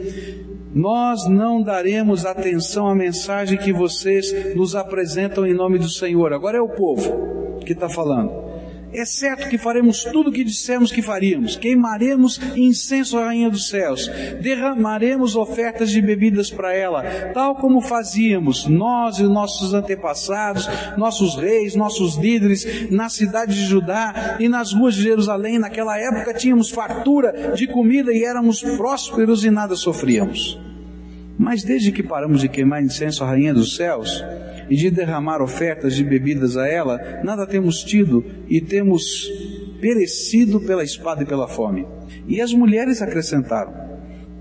[0.75, 6.33] Nós não daremos atenção à mensagem que vocês nos apresentam em nome do Senhor.
[6.33, 8.54] Agora é o povo que está falando
[8.95, 11.57] é certo que faremos tudo o que dissemos que faríamos.
[11.57, 14.09] Queimaremos incenso à rainha dos céus.
[14.41, 21.75] Derramaremos ofertas de bebidas para ela, tal como fazíamos nós e nossos antepassados, nossos reis,
[21.75, 25.59] nossos líderes na cidade de Judá e nas ruas de Jerusalém.
[25.59, 30.59] Naquela época tínhamos fartura de comida e éramos prósperos e nada sofríamos.
[31.37, 34.25] Mas desde que paramos de queimar incenso à rainha dos céus,
[34.69, 39.31] e de derramar ofertas de bebidas a ela, nada temos tido e temos
[39.81, 41.87] perecido pela espada e pela fome.
[42.27, 43.85] E as mulheres acrescentaram: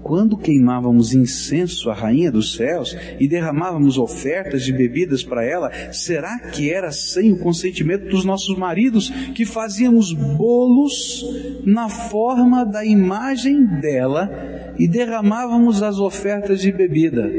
[0.03, 6.37] quando queimávamos incenso à rainha dos céus e derramávamos ofertas de bebidas para ela, será
[6.39, 11.25] que era sem o consentimento dos nossos maridos que fazíamos bolos
[11.65, 14.29] na forma da imagem dela
[14.77, 17.31] e derramávamos as ofertas de bebida?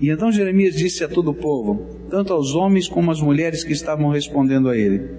[0.00, 3.72] E então Jeremias disse a todo o povo, tanto aos homens como às mulheres que
[3.72, 5.10] estavam respondendo a ele: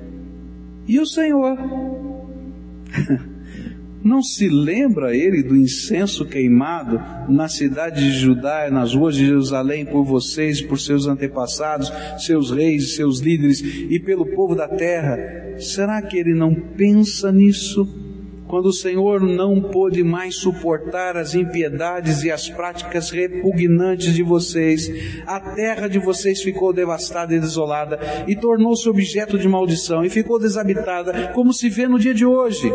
[0.87, 1.55] E o Senhor?
[4.03, 9.27] Não se lembra ele do incenso queimado na cidade de Judá e nas ruas de
[9.27, 15.19] Jerusalém por vocês, por seus antepassados, seus reis seus líderes e pelo povo da terra?
[15.59, 18.00] Será que ele não pensa nisso?
[18.51, 24.91] Quando o Senhor não pôde mais suportar as impiedades e as práticas repugnantes de vocês,
[25.25, 27.97] a terra de vocês ficou devastada e desolada
[28.27, 32.69] e tornou-se objeto de maldição e ficou desabitada, como se vê no dia de hoje.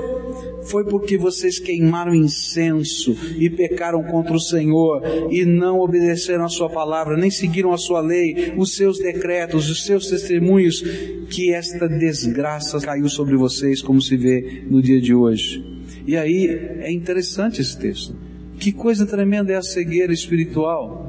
[0.66, 6.68] Foi porque vocês queimaram incenso e pecaram contra o Senhor e não obedeceram a sua
[6.68, 10.82] palavra, nem seguiram a sua lei, os seus decretos, os seus testemunhos,
[11.30, 15.64] que esta desgraça caiu sobre vocês, como se vê no dia de hoje.
[16.06, 16.46] E aí
[16.80, 18.14] é interessante esse texto.
[18.58, 21.06] Que coisa tremenda é a cegueira espiritual.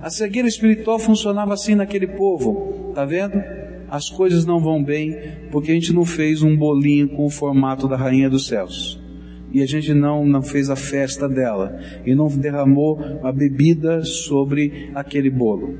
[0.00, 3.42] A cegueira espiritual funcionava assim naquele povo, tá vendo?
[3.94, 5.16] As coisas não vão bem
[5.52, 9.00] porque a gente não fez um bolinho com o formato da rainha dos céus.
[9.52, 11.78] E a gente não, não fez a festa dela.
[12.04, 15.78] E não derramou a bebida sobre aquele bolo.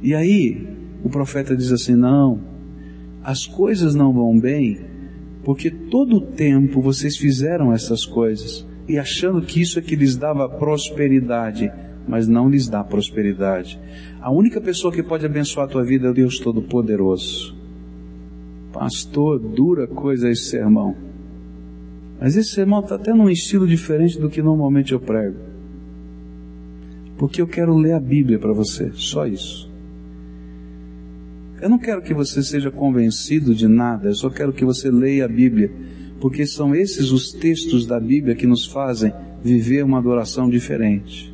[0.00, 0.66] E aí,
[1.04, 2.40] o profeta diz assim: não,
[3.22, 4.80] as coisas não vão bem
[5.44, 10.16] porque todo o tempo vocês fizeram essas coisas e achando que isso é que lhes
[10.16, 11.70] dava prosperidade,
[12.06, 13.80] mas não lhes dá prosperidade.
[14.20, 17.56] A única pessoa que pode abençoar a tua vida é o Deus Todo-Poderoso.
[18.72, 20.96] Pastor, dura coisa esse sermão.
[22.20, 25.38] Mas esse sermão está até num estilo diferente do que normalmente eu prego.
[27.16, 29.70] Porque eu quero ler a Bíblia para você, só isso.
[31.60, 35.26] Eu não quero que você seja convencido de nada, eu só quero que você leia
[35.26, 35.70] a Bíblia,
[36.18, 41.29] porque são esses os textos da Bíblia que nos fazem viver uma adoração diferente.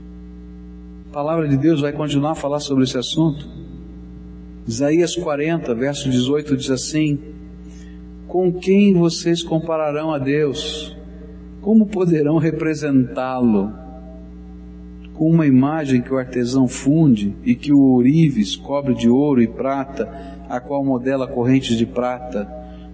[1.17, 3.49] Palavra de Deus vai continuar a falar sobre esse assunto.
[4.69, 7.19] Isaías 40, verso 18 diz assim:
[8.29, 10.95] Com quem vocês compararão a Deus?
[11.62, 13.73] Como poderão representá-lo?
[15.14, 19.47] com uma imagem que o artesão funde e que o ourives cobre de ouro e
[19.47, 20.07] prata,
[20.47, 22.47] a qual modela correntes de prata,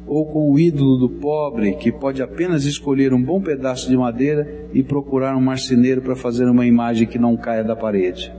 [0.07, 4.69] ou com o ídolo do pobre, que pode apenas escolher um bom pedaço de madeira
[4.75, 8.33] e procurar um marceneiro para fazer uma imagem que não caia da parede.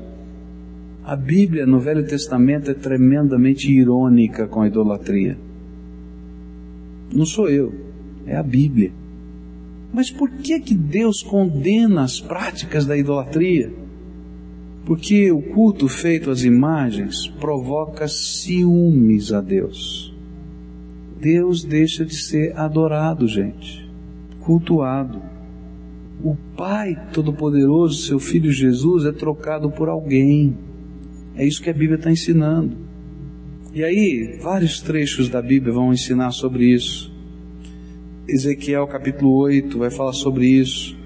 [1.03, 5.38] A Bíblia no Velho Testamento é tremendamente irônica com a idolatria.
[7.14, 7.74] Não sou eu,
[8.26, 8.91] é a Bíblia.
[9.93, 13.72] Mas por que que Deus condena as práticas da idolatria?
[14.86, 20.12] Porque o culto feito às imagens provoca ciúmes a Deus.
[21.24, 23.89] Deus deixa de ser adorado, gente,
[24.41, 25.21] cultuado.
[26.21, 30.57] O Pai Todo-Poderoso, seu Filho Jesus, é trocado por alguém.
[31.34, 32.76] É isso que a Bíblia está ensinando.
[33.74, 37.09] E aí, vários trechos da Bíblia vão ensinar sobre isso.
[38.28, 40.97] Ezequiel capítulo 8 vai falar sobre isso.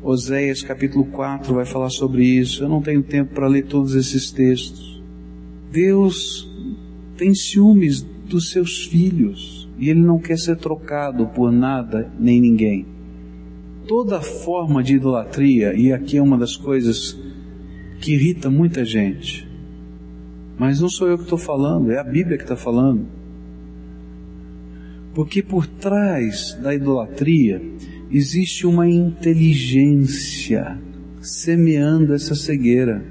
[0.00, 2.62] Oséias capítulo 4 vai falar sobre isso.
[2.62, 5.02] Eu não tenho tempo para ler todos esses textos.
[5.72, 6.48] Deus
[7.16, 12.86] tem ciúmes dos seus filhos e Ele não quer ser trocado por nada nem ninguém.
[13.86, 17.18] Toda forma de idolatria, e aqui é uma das coisas
[18.00, 19.48] que irrita muita gente,
[20.58, 23.06] mas não sou eu que estou falando, é a Bíblia que está falando.
[25.14, 27.62] Porque por trás da idolatria
[28.10, 30.78] existe uma inteligência
[31.20, 33.04] semeando essa cegueira.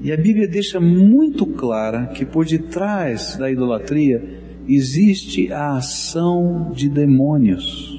[0.00, 4.22] E a Bíblia deixa muito clara que por detrás da idolatria
[4.68, 7.98] existe a ação de demônios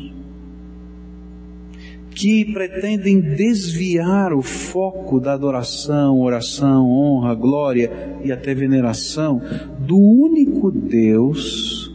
[2.19, 9.41] que pretendem desviar o foco da adoração, oração, honra, glória e até veneração
[9.79, 11.89] do único Deus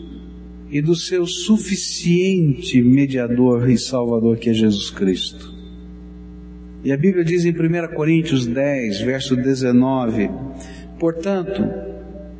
[0.71, 5.54] e do seu suficiente mediador e salvador que é Jesus Cristo.
[6.85, 10.29] E a Bíblia diz em 1 Coríntios 10, verso 19:
[10.99, 11.63] Portanto,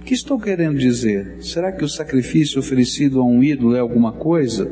[0.03, 1.37] o que estou querendo dizer?
[1.41, 4.71] Será que o sacrifício oferecido a um ídolo é alguma coisa?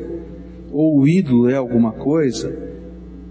[0.71, 2.55] Ou o ídolo é alguma coisa?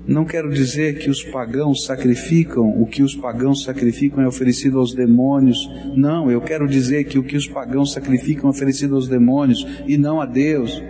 [0.04, 4.92] Não quero dizer que os pagãos sacrificam, o que os pagãos sacrificam é oferecido aos
[4.92, 5.58] demônios.
[5.94, 9.96] Não, eu quero dizer que o que os pagãos sacrificam é oferecido aos demônios e
[9.96, 10.82] não a Deus.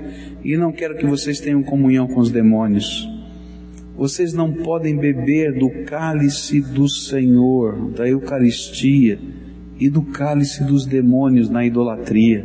[0.43, 3.12] E não quero que vocês tenham comunhão com os demônios.
[3.97, 9.19] Vocês não podem beber do cálice do Senhor, da Eucaristia
[9.79, 12.45] e do cálice dos demônios na idolatria.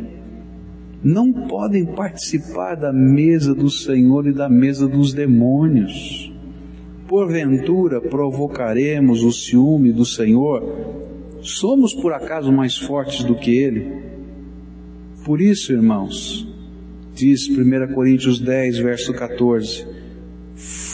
[1.02, 6.32] Não podem participar da mesa do Senhor e da mesa dos demônios
[7.08, 10.62] porventura provocaremos o ciúme do Senhor?
[11.40, 14.02] Somos por acaso mais fortes do que Ele?
[15.24, 16.46] Por isso, irmãos,
[17.14, 19.84] Diz 1 Coríntios 10, verso 14: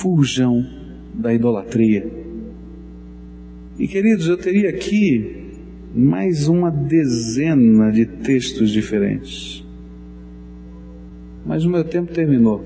[0.05, 0.62] fujam
[1.14, 2.07] da idolatria.
[3.78, 5.46] E queridos, eu teria aqui
[5.94, 9.64] mais uma dezena de textos diferentes.
[11.46, 12.62] Mas o meu tempo terminou.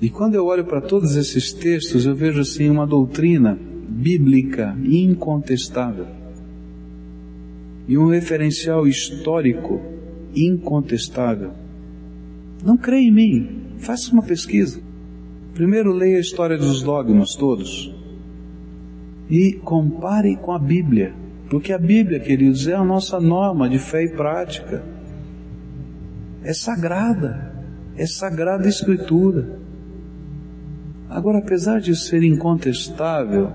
[0.00, 3.56] E quando eu olho para todos esses textos, eu vejo assim uma doutrina
[3.88, 6.06] bíblica incontestável
[7.86, 9.80] e um referencial histórico
[10.34, 11.52] incontestável.
[12.64, 13.48] Não creia em mim,
[13.78, 14.90] faça uma pesquisa.
[15.54, 17.94] Primeiro leia a história dos dogmas todos
[19.28, 21.14] e compare com a Bíblia,
[21.50, 24.82] porque a Bíblia, queridos, é a nossa norma de fé e prática.
[26.42, 27.54] É sagrada,
[27.96, 29.58] é sagrada escritura.
[31.08, 33.52] Agora, apesar de ser incontestável,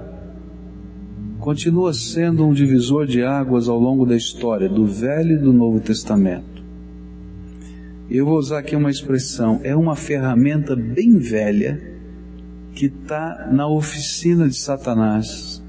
[1.39, 5.79] continua sendo um divisor de águas ao longo da história do Velho e do Novo
[5.79, 6.56] Testamento.
[8.09, 11.81] Eu vou usar aqui uma expressão, é uma ferramenta bem velha
[12.73, 15.61] que está na oficina de Satanás,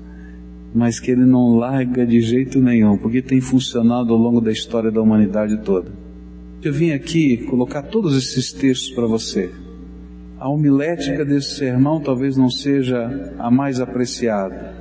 [0.75, 4.91] mas que ele não larga de jeito nenhum, porque tem funcionado ao longo da história
[4.91, 5.91] da humanidade toda.
[6.63, 9.51] Eu vim aqui colocar todos esses textos para você
[10.39, 14.73] a homilética desse sermão talvez não seja a mais apreciada.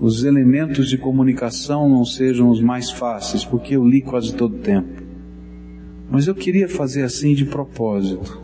[0.00, 4.58] Os elementos de comunicação não sejam os mais fáceis, porque eu li quase todo o
[4.58, 5.01] tempo.
[6.12, 8.38] Mas eu queria fazer assim de propósito,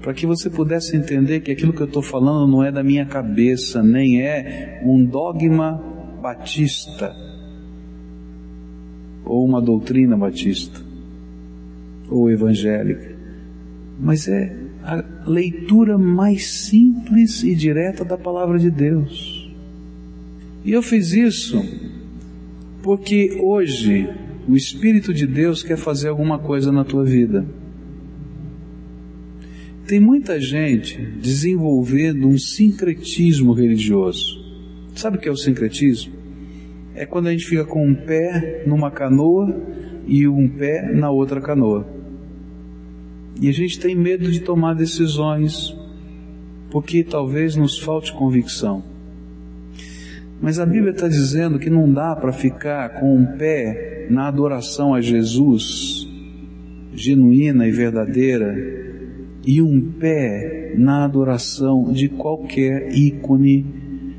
[0.00, 3.04] para que você pudesse entender que aquilo que eu estou falando não é da minha
[3.04, 5.82] cabeça, nem é um dogma
[6.22, 7.12] batista,
[9.24, 10.80] ou uma doutrina batista,
[12.08, 13.16] ou evangélica,
[13.98, 19.52] mas é a leitura mais simples e direta da palavra de Deus.
[20.64, 21.60] E eu fiz isso
[22.84, 24.08] porque hoje
[24.48, 27.44] o Espírito de Deus quer fazer alguma coisa na tua vida.
[29.86, 34.44] Tem muita gente desenvolvendo um sincretismo religioso.
[34.94, 36.12] Sabe o que é o sincretismo?
[36.94, 39.54] É quando a gente fica com um pé numa canoa
[40.06, 41.86] e um pé na outra canoa.
[43.40, 45.76] E a gente tem medo de tomar decisões,
[46.70, 48.82] porque talvez nos falte convicção.
[50.40, 54.94] Mas a Bíblia está dizendo que não dá para ficar com um pé na adoração
[54.94, 56.06] a Jesus,
[56.94, 58.54] genuína e verdadeira,
[59.46, 63.64] e um pé na adoração de qualquer ícone,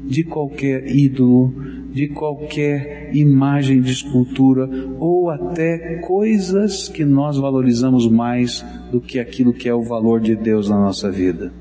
[0.05, 1.53] de qualquer ídolo,
[1.91, 9.53] de qualquer imagem de escultura ou até coisas que nós valorizamos mais do que aquilo
[9.53, 11.51] que é o valor de Deus na nossa vida.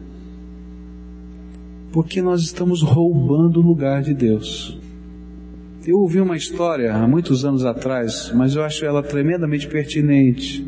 [1.97, 4.79] Porque nós estamos roubando o lugar de Deus.
[5.87, 10.63] Eu ouvi uma história há muitos anos atrás, mas eu acho ela tremendamente pertinente.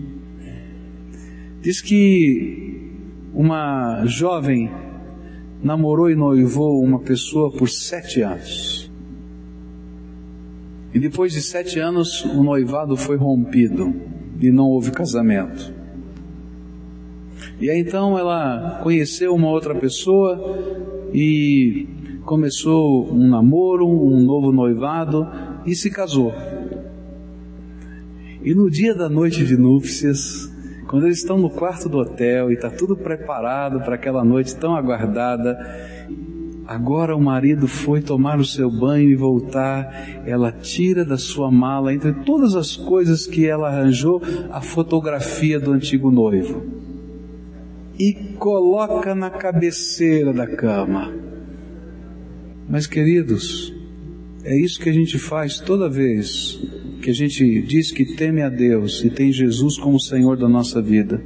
[1.61, 2.95] Diz que
[3.35, 4.71] uma jovem
[5.63, 8.91] namorou e noivou uma pessoa por sete anos.
[10.95, 13.95] E depois de sete anos, o noivado foi rompido
[14.41, 15.75] e não houve casamento.
[17.61, 21.87] E aí então ela conheceu uma outra pessoa e
[22.25, 25.27] começou um namoro, um novo noivado
[25.65, 26.33] e se casou.
[28.43, 30.51] E no dia da noite de núpcias,
[30.87, 34.75] quando eles estão no quarto do hotel e está tudo preparado para aquela noite tão
[34.75, 35.59] aguardada,
[36.69, 40.21] Agora o marido foi tomar o seu banho e voltar.
[40.27, 45.73] Ela tira da sua mala, entre todas as coisas que ela arranjou, a fotografia do
[45.73, 46.88] antigo noivo
[47.99, 51.13] e coloca na cabeceira da cama.
[52.69, 53.75] Mas, queridos,
[54.45, 56.61] é isso que a gente faz toda vez
[57.03, 60.83] que a gente diz que teme a Deus e tem Jesus como Senhor da nossa
[60.83, 61.23] vida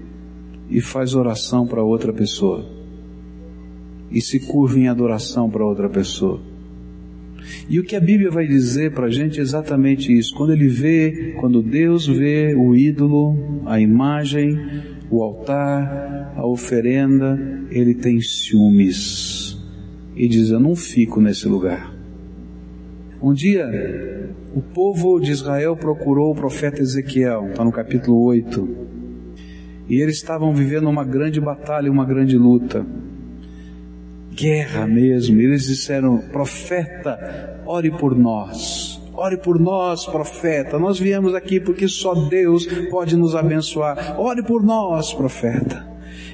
[0.71, 2.65] e faz oração para outra pessoa
[4.11, 6.52] e se curva em adoração para outra pessoa.
[7.69, 10.35] E o que a Bíblia vai dizer para a gente é exatamente isso.
[10.35, 14.59] Quando ele vê, quando Deus vê o ídolo, a imagem,
[15.11, 17.39] o altar, a oferenda,
[17.71, 19.59] ele tem ciúmes.
[20.17, 21.95] E diz: Eu não fico nesse lugar.
[23.23, 23.67] Um dia,
[24.55, 28.69] o povo de Israel procurou o profeta Ezequiel, está no capítulo 8.
[29.89, 32.85] E eles estavam vivendo uma grande batalha, uma grande luta
[34.35, 35.41] guerra mesmo.
[35.41, 39.01] Eles disseram: profeta, ore por nós.
[39.15, 40.79] Ore por nós, profeta.
[40.79, 44.19] Nós viemos aqui porque só Deus pode nos abençoar.
[44.19, 45.87] Ore por nós, profeta.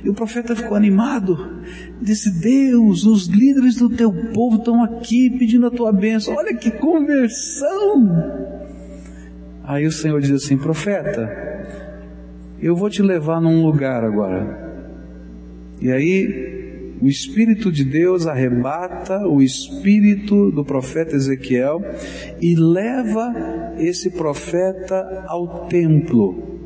[0.05, 1.61] E o profeta ficou animado.
[2.01, 6.35] Disse: Deus, os líderes do teu povo estão aqui pedindo a tua bênção.
[6.35, 8.49] Olha que conversão.
[9.65, 11.29] Aí o Senhor diz assim: Profeta,
[12.61, 14.69] eu vou te levar num lugar agora.
[15.81, 16.58] E aí,
[17.01, 21.81] o Espírito de Deus arrebata o espírito do profeta Ezequiel
[22.41, 26.59] e leva esse profeta ao templo,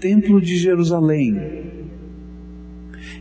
[0.00, 1.66] templo de Jerusalém.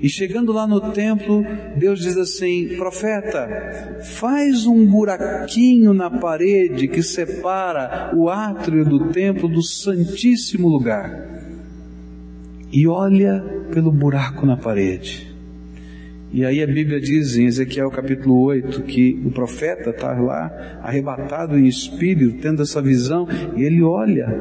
[0.02, 1.44] E chegando lá no templo,
[1.78, 9.48] Deus diz assim: profeta, faz um buraquinho na parede que separa o átrio do templo
[9.48, 11.34] do Santíssimo Lugar.
[12.72, 13.42] E olha
[13.72, 15.35] pelo buraco na parede.
[16.36, 21.58] E aí a Bíblia diz em Ezequiel capítulo 8 que o profeta está lá arrebatado
[21.58, 23.26] em espírito, tendo essa visão,
[23.56, 24.38] e ele olha.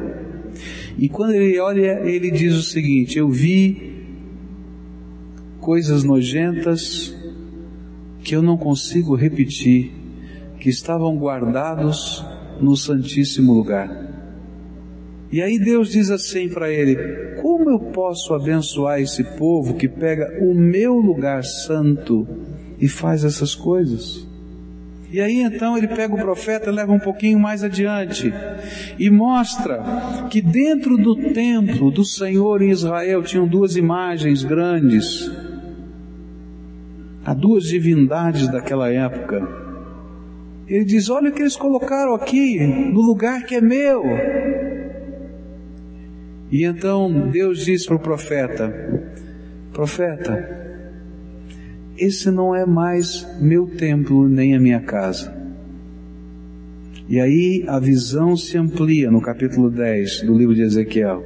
[0.97, 3.93] E quando ele olha, ele diz o seguinte: Eu vi
[5.61, 7.15] coisas nojentas
[8.21, 9.93] que eu não consigo repetir,
[10.59, 12.25] que estavam guardados
[12.59, 14.14] no Santíssimo Lugar.
[15.35, 16.95] E aí Deus diz assim para ele:
[17.41, 22.25] Como eu posso abençoar esse povo que pega o meu lugar santo
[22.79, 24.25] e faz essas coisas?
[25.11, 28.33] E aí então ele pega o profeta, leva um pouquinho mais adiante
[28.97, 29.83] e mostra
[30.29, 35.29] que dentro do templo do Senhor em Israel tinham duas imagens grandes
[37.25, 39.45] Há duas divindades daquela época.
[40.65, 44.01] Ele diz: Olha o que eles colocaram aqui, no lugar que é meu.
[46.51, 49.03] E então Deus diz para o profeta:
[49.73, 50.65] Profeta,
[51.97, 55.35] esse não é mais meu templo nem a minha casa.
[57.07, 61.23] E aí a visão se amplia no capítulo 10 do livro de Ezequiel.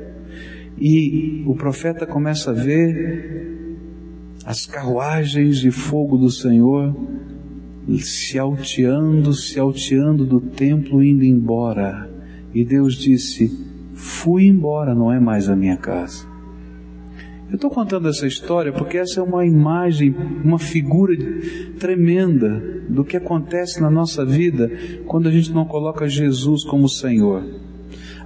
[0.78, 3.58] E o profeta começa a ver
[4.46, 6.96] as carruagens de fogo do Senhor
[7.98, 12.10] se alteando, se alteando do templo, indo embora.
[12.54, 13.69] E Deus disse:
[14.00, 16.26] Fui embora, não é mais a minha casa.
[17.50, 21.14] Eu estou contando essa história porque essa é uma imagem, uma figura
[21.78, 24.72] tremenda do que acontece na nossa vida
[25.06, 27.44] quando a gente não coloca Jesus como Senhor.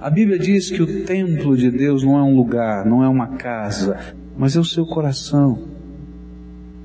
[0.00, 3.28] A Bíblia diz que o templo de Deus não é um lugar, não é uma
[3.36, 5.58] casa, mas é o seu coração.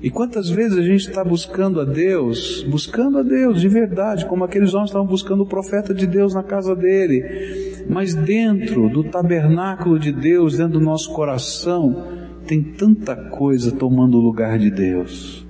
[0.02, 4.44] E quantas vezes a gente está buscando a Deus, buscando a Deus de verdade, como
[4.44, 9.98] aqueles homens estavam buscando o profeta de Deus na casa dele, mas dentro do tabernáculo
[9.98, 12.06] de Deus, dentro do nosso coração,
[12.46, 15.46] tem tanta coisa tomando o lugar de Deus.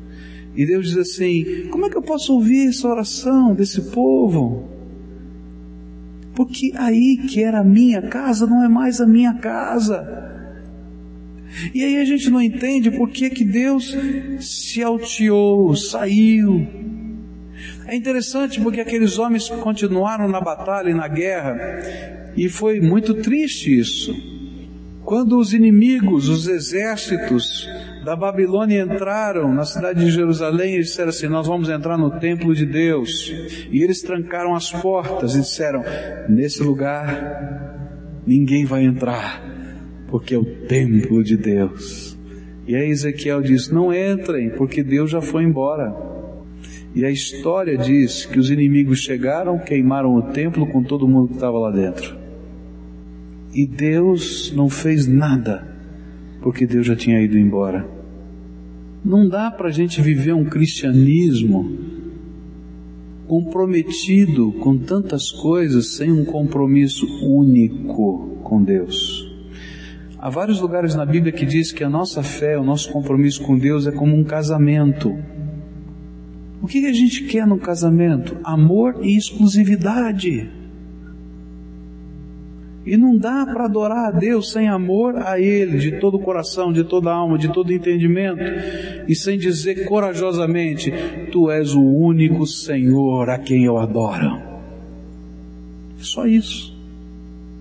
[0.54, 4.68] E Deus diz assim: como é que eu posso ouvir essa oração desse povo?
[6.34, 10.28] Porque aí que era a minha casa não é mais a minha casa.
[11.74, 13.96] E aí a gente não entende por que, que Deus
[14.40, 16.66] se alteou, saiu.
[17.86, 21.58] É interessante porque aqueles homens continuaram na batalha e na guerra,
[22.36, 24.14] e foi muito triste isso.
[25.04, 27.68] Quando os inimigos, os exércitos
[28.04, 32.54] da Babilônia entraram na cidade de Jerusalém, eles disseram assim: Nós vamos entrar no templo
[32.54, 33.32] de Deus.
[33.70, 35.82] E eles trancaram as portas e disseram:
[36.28, 39.50] Nesse lugar ninguém vai entrar
[40.10, 42.18] porque é o templo de Deus.
[42.66, 45.94] E aí Ezequiel diz: Não entrem, porque Deus já foi embora.
[46.94, 51.34] E a história diz que os inimigos chegaram, queimaram o templo com todo mundo que
[51.34, 52.18] estava lá dentro.
[53.52, 55.66] E Deus não fez nada,
[56.40, 57.88] porque Deus já tinha ido embora.
[59.04, 61.90] Não dá para a gente viver um cristianismo
[63.26, 69.28] comprometido com tantas coisas sem um compromisso único com Deus.
[70.18, 73.56] Há vários lugares na Bíblia que diz que a nossa fé, o nosso compromisso com
[73.56, 75.16] Deus é como um casamento.
[76.60, 78.36] O que a gente quer no casamento?
[78.44, 80.50] Amor e exclusividade.
[82.84, 86.72] E não dá para adorar a Deus sem amor a Ele, de todo o coração,
[86.72, 88.42] de toda a alma, de todo o entendimento,
[89.06, 90.92] e sem dizer corajosamente:
[91.30, 94.40] Tu és o único Senhor a quem eu adoro.
[95.98, 96.74] Só isso.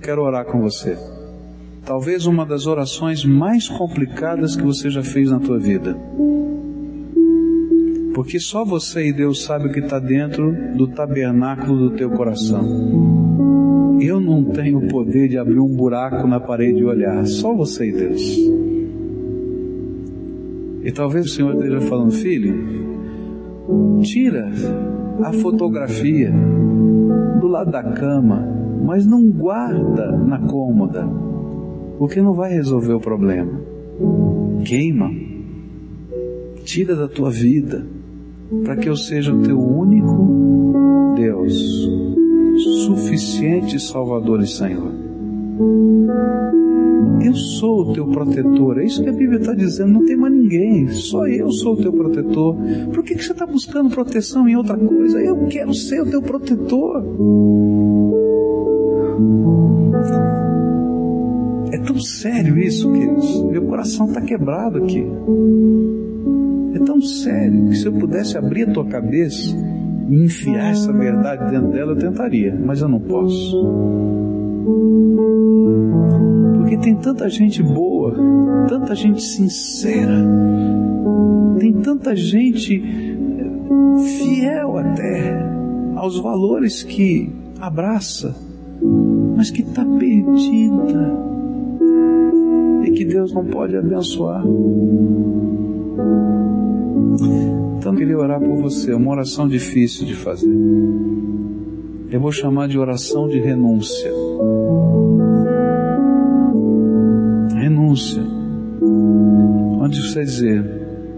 [0.02, 0.98] Quero orar com você
[1.90, 5.98] talvez uma das orações mais complicadas que você já fez na tua vida.
[8.14, 13.49] Porque só você e Deus sabe o que está dentro do tabernáculo do teu coração.
[14.02, 17.90] Eu não tenho o poder de abrir um buraco na parede e olhar, só você
[17.90, 18.38] e Deus.
[20.84, 22.56] E talvez o Senhor esteja falando, filho,
[24.02, 24.50] tira
[25.24, 26.32] a fotografia
[27.40, 28.48] do lado da cama,
[28.86, 31.08] mas não guarda na cômoda
[32.00, 33.52] porque não vai resolver o problema.
[34.64, 35.12] Queima,
[36.64, 37.86] tira da tua vida,
[38.64, 41.90] para que eu seja o teu único Deus,
[42.80, 44.92] suficiente Salvador e Senhor.
[47.22, 48.80] Eu sou o teu protetor.
[48.80, 49.92] É isso que a Bíblia está dizendo.
[49.92, 50.88] Não tem mais ninguém.
[50.90, 52.56] Só eu sou o teu protetor.
[52.94, 55.22] Por que, que você está buscando proteção em outra coisa?
[55.22, 57.04] Eu quero ser o teu protetor.
[61.72, 63.44] É tão sério isso, queridos.
[63.44, 65.06] Meu coração está quebrado aqui.
[66.74, 69.54] É tão sério que se eu pudesse abrir a tua cabeça
[70.10, 73.58] enfiar essa verdade dentro dela, eu tentaria, mas eu não posso.
[76.58, 78.14] Porque tem tanta gente boa,
[78.68, 80.26] tanta gente sincera,
[81.60, 82.82] tem tanta gente
[84.18, 85.50] fiel até
[85.96, 87.30] aos valores que
[87.60, 88.36] abraça,
[89.36, 91.30] mas que está perdida
[92.86, 94.44] e que Deus não pode abençoar.
[97.80, 100.54] Então eu queria orar por você, uma oração difícil de fazer.
[102.12, 104.12] Eu vou chamar de oração de renúncia.
[107.56, 108.22] Renúncia.
[109.80, 110.66] Onde você dizer,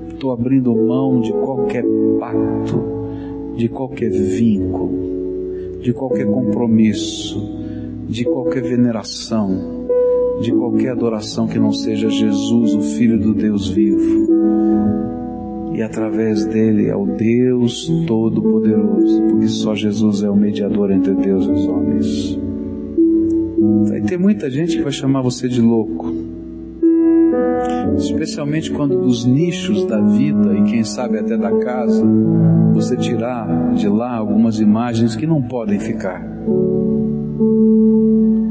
[0.09, 1.83] estou abrindo mão de qualquer
[2.19, 2.83] pacto,
[3.57, 7.41] de qualquer vínculo, de qualquer compromisso,
[8.07, 9.81] de qualquer veneração
[10.41, 15.20] de qualquer adoração que não seja Jesus, o Filho do Deus vivo.
[15.73, 21.45] E através dele é o Deus Todo-Poderoso, porque só Jesus é o mediador entre Deus
[21.45, 22.39] e os homens.
[23.87, 26.13] Vai ter muita gente que vai chamar você de louco,
[27.97, 32.05] especialmente quando dos nichos da vida e quem sabe até da casa,
[32.73, 36.21] você tirar de lá algumas imagens que não podem ficar.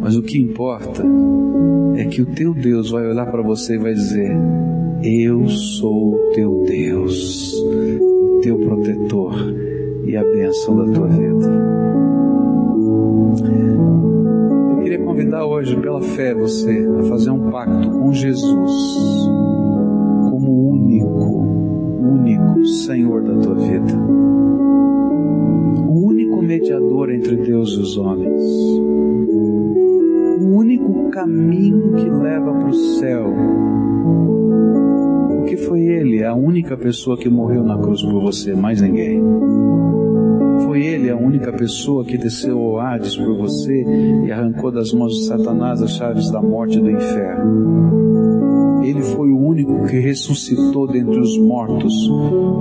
[0.00, 1.04] Mas o que importa
[1.96, 4.32] é que o teu Deus vai olhar para você e vai dizer:
[5.02, 9.32] Eu sou o teu Deus, o teu protetor
[10.04, 11.46] e a bênção da tua vida.
[14.70, 18.72] Eu queria convidar hoje, pela fé, você a fazer um pacto com Jesus
[20.28, 21.46] como único,
[22.02, 23.96] único Senhor da tua vida.
[25.88, 28.42] O único mediador entre Deus e os homens
[30.60, 32.52] único caminho que leva
[36.60, 39.18] única pessoa que morreu na cruz por você, mais ninguém.
[40.66, 43.82] Foi Ele a única pessoa que desceu ao Hades por você
[44.26, 48.82] e arrancou das mãos de Satanás as chaves da morte e do inferno.
[48.84, 51.94] Ele foi o único que ressuscitou dentre os mortos,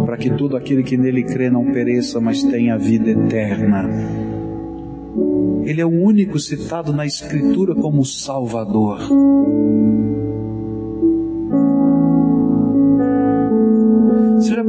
[0.06, 3.89] para que todo aquele que nele crê não pereça, mas tenha vida eterna.
[5.66, 9.02] Ele é o único citado na Escritura como Salvador.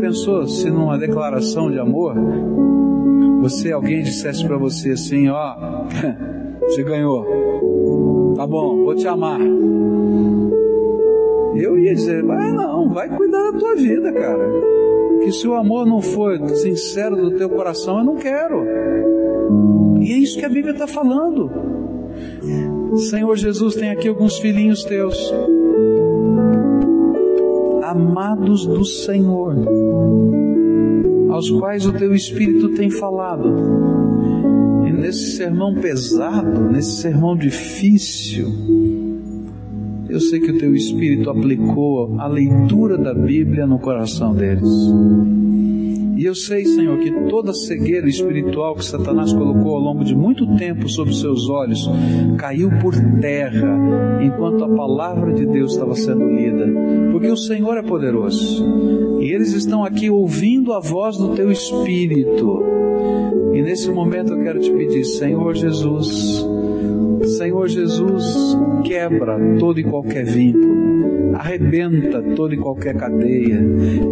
[0.01, 2.15] Pensou se numa declaração de amor,
[3.41, 5.55] você alguém dissesse para você assim, ó,
[6.63, 9.41] você ganhou, tá bom, vou te amar.
[11.55, 14.49] Eu ia dizer, vai não, vai cuidar da tua vida, cara.
[15.23, 18.65] Que se o amor não for sincero do teu coração, eu não quero.
[20.01, 21.51] E é isso que a Bíblia está falando.
[22.97, 25.33] Senhor Jesus, tem aqui alguns filhinhos teus,
[27.91, 29.57] amados do Senhor,
[31.30, 33.53] aos quais o teu Espírito tem falado.
[34.86, 38.47] E nesse sermão pesado, nesse sermão difícil,
[40.09, 44.68] eu sei que o teu Espírito aplicou a leitura da Bíblia no coração deles.
[46.21, 50.47] E eu sei, Senhor, que toda cegueira espiritual que Satanás colocou ao longo de muito
[50.59, 51.89] tempo sobre seus olhos
[52.37, 56.66] caiu por terra enquanto a palavra de Deus estava sendo lida,
[57.11, 59.18] porque o Senhor é poderoso.
[59.18, 62.64] E eles estão aqui ouvindo a voz do teu espírito.
[63.55, 66.47] E nesse momento eu quero te pedir, Senhor Jesus,
[67.61, 70.81] Senhor Jesus, quebra todo e qualquer vínculo
[71.33, 73.59] arrebenta toda e qualquer cadeia.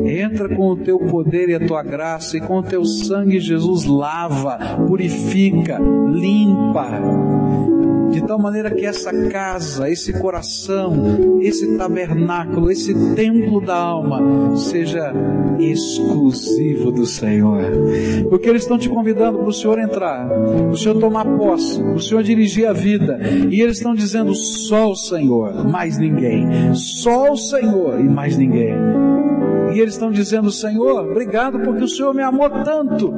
[0.07, 3.85] Entra com o teu poder e a tua graça, e com o teu sangue, Jesus,
[3.85, 7.78] lava, purifica, limpa
[8.21, 15.13] de tal maneira que essa casa, esse coração, esse tabernáculo, esse templo da alma seja
[15.59, 17.63] exclusivo do Senhor.
[18.29, 21.95] Porque eles estão te convidando para o Senhor entrar, para o Senhor tomar posse, para
[21.95, 23.19] o Senhor dirigir a vida.
[23.51, 26.75] E eles estão dizendo só o Senhor, mais ninguém.
[26.75, 28.75] Só o Senhor e mais ninguém.
[29.73, 33.13] E eles estão dizendo, Senhor, obrigado porque o Senhor me amou tanto.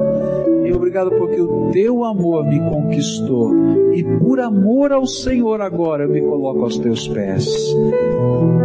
[0.65, 3.53] E obrigado porque o teu amor me conquistou.
[3.93, 7.49] E por amor ao Senhor agora eu me coloco aos teus pés.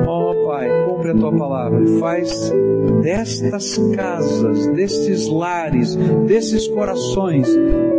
[0.07, 2.53] Oh, Pai, cumpre a tua palavra e faz
[3.01, 5.95] destas casas, destes lares,
[6.27, 7.49] desses corações,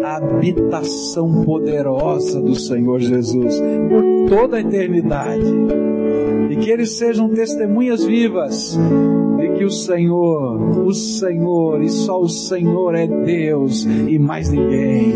[0.04, 5.44] a habitação poderosa do Senhor Jesus por toda a eternidade.
[6.50, 8.78] e que eles sejam testemunhas vivas
[9.56, 15.12] que o Senhor, o Senhor e só o Senhor é Deus e mais ninguém.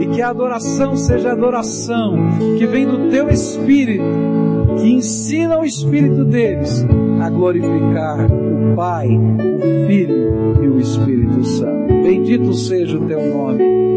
[0.00, 2.16] E que a adoração seja adoração
[2.58, 4.04] que vem do teu espírito,
[4.78, 6.84] que ensina o espírito deles
[7.20, 11.88] a glorificar o Pai, o Filho e o Espírito Santo.
[12.02, 13.87] Bendito seja o teu nome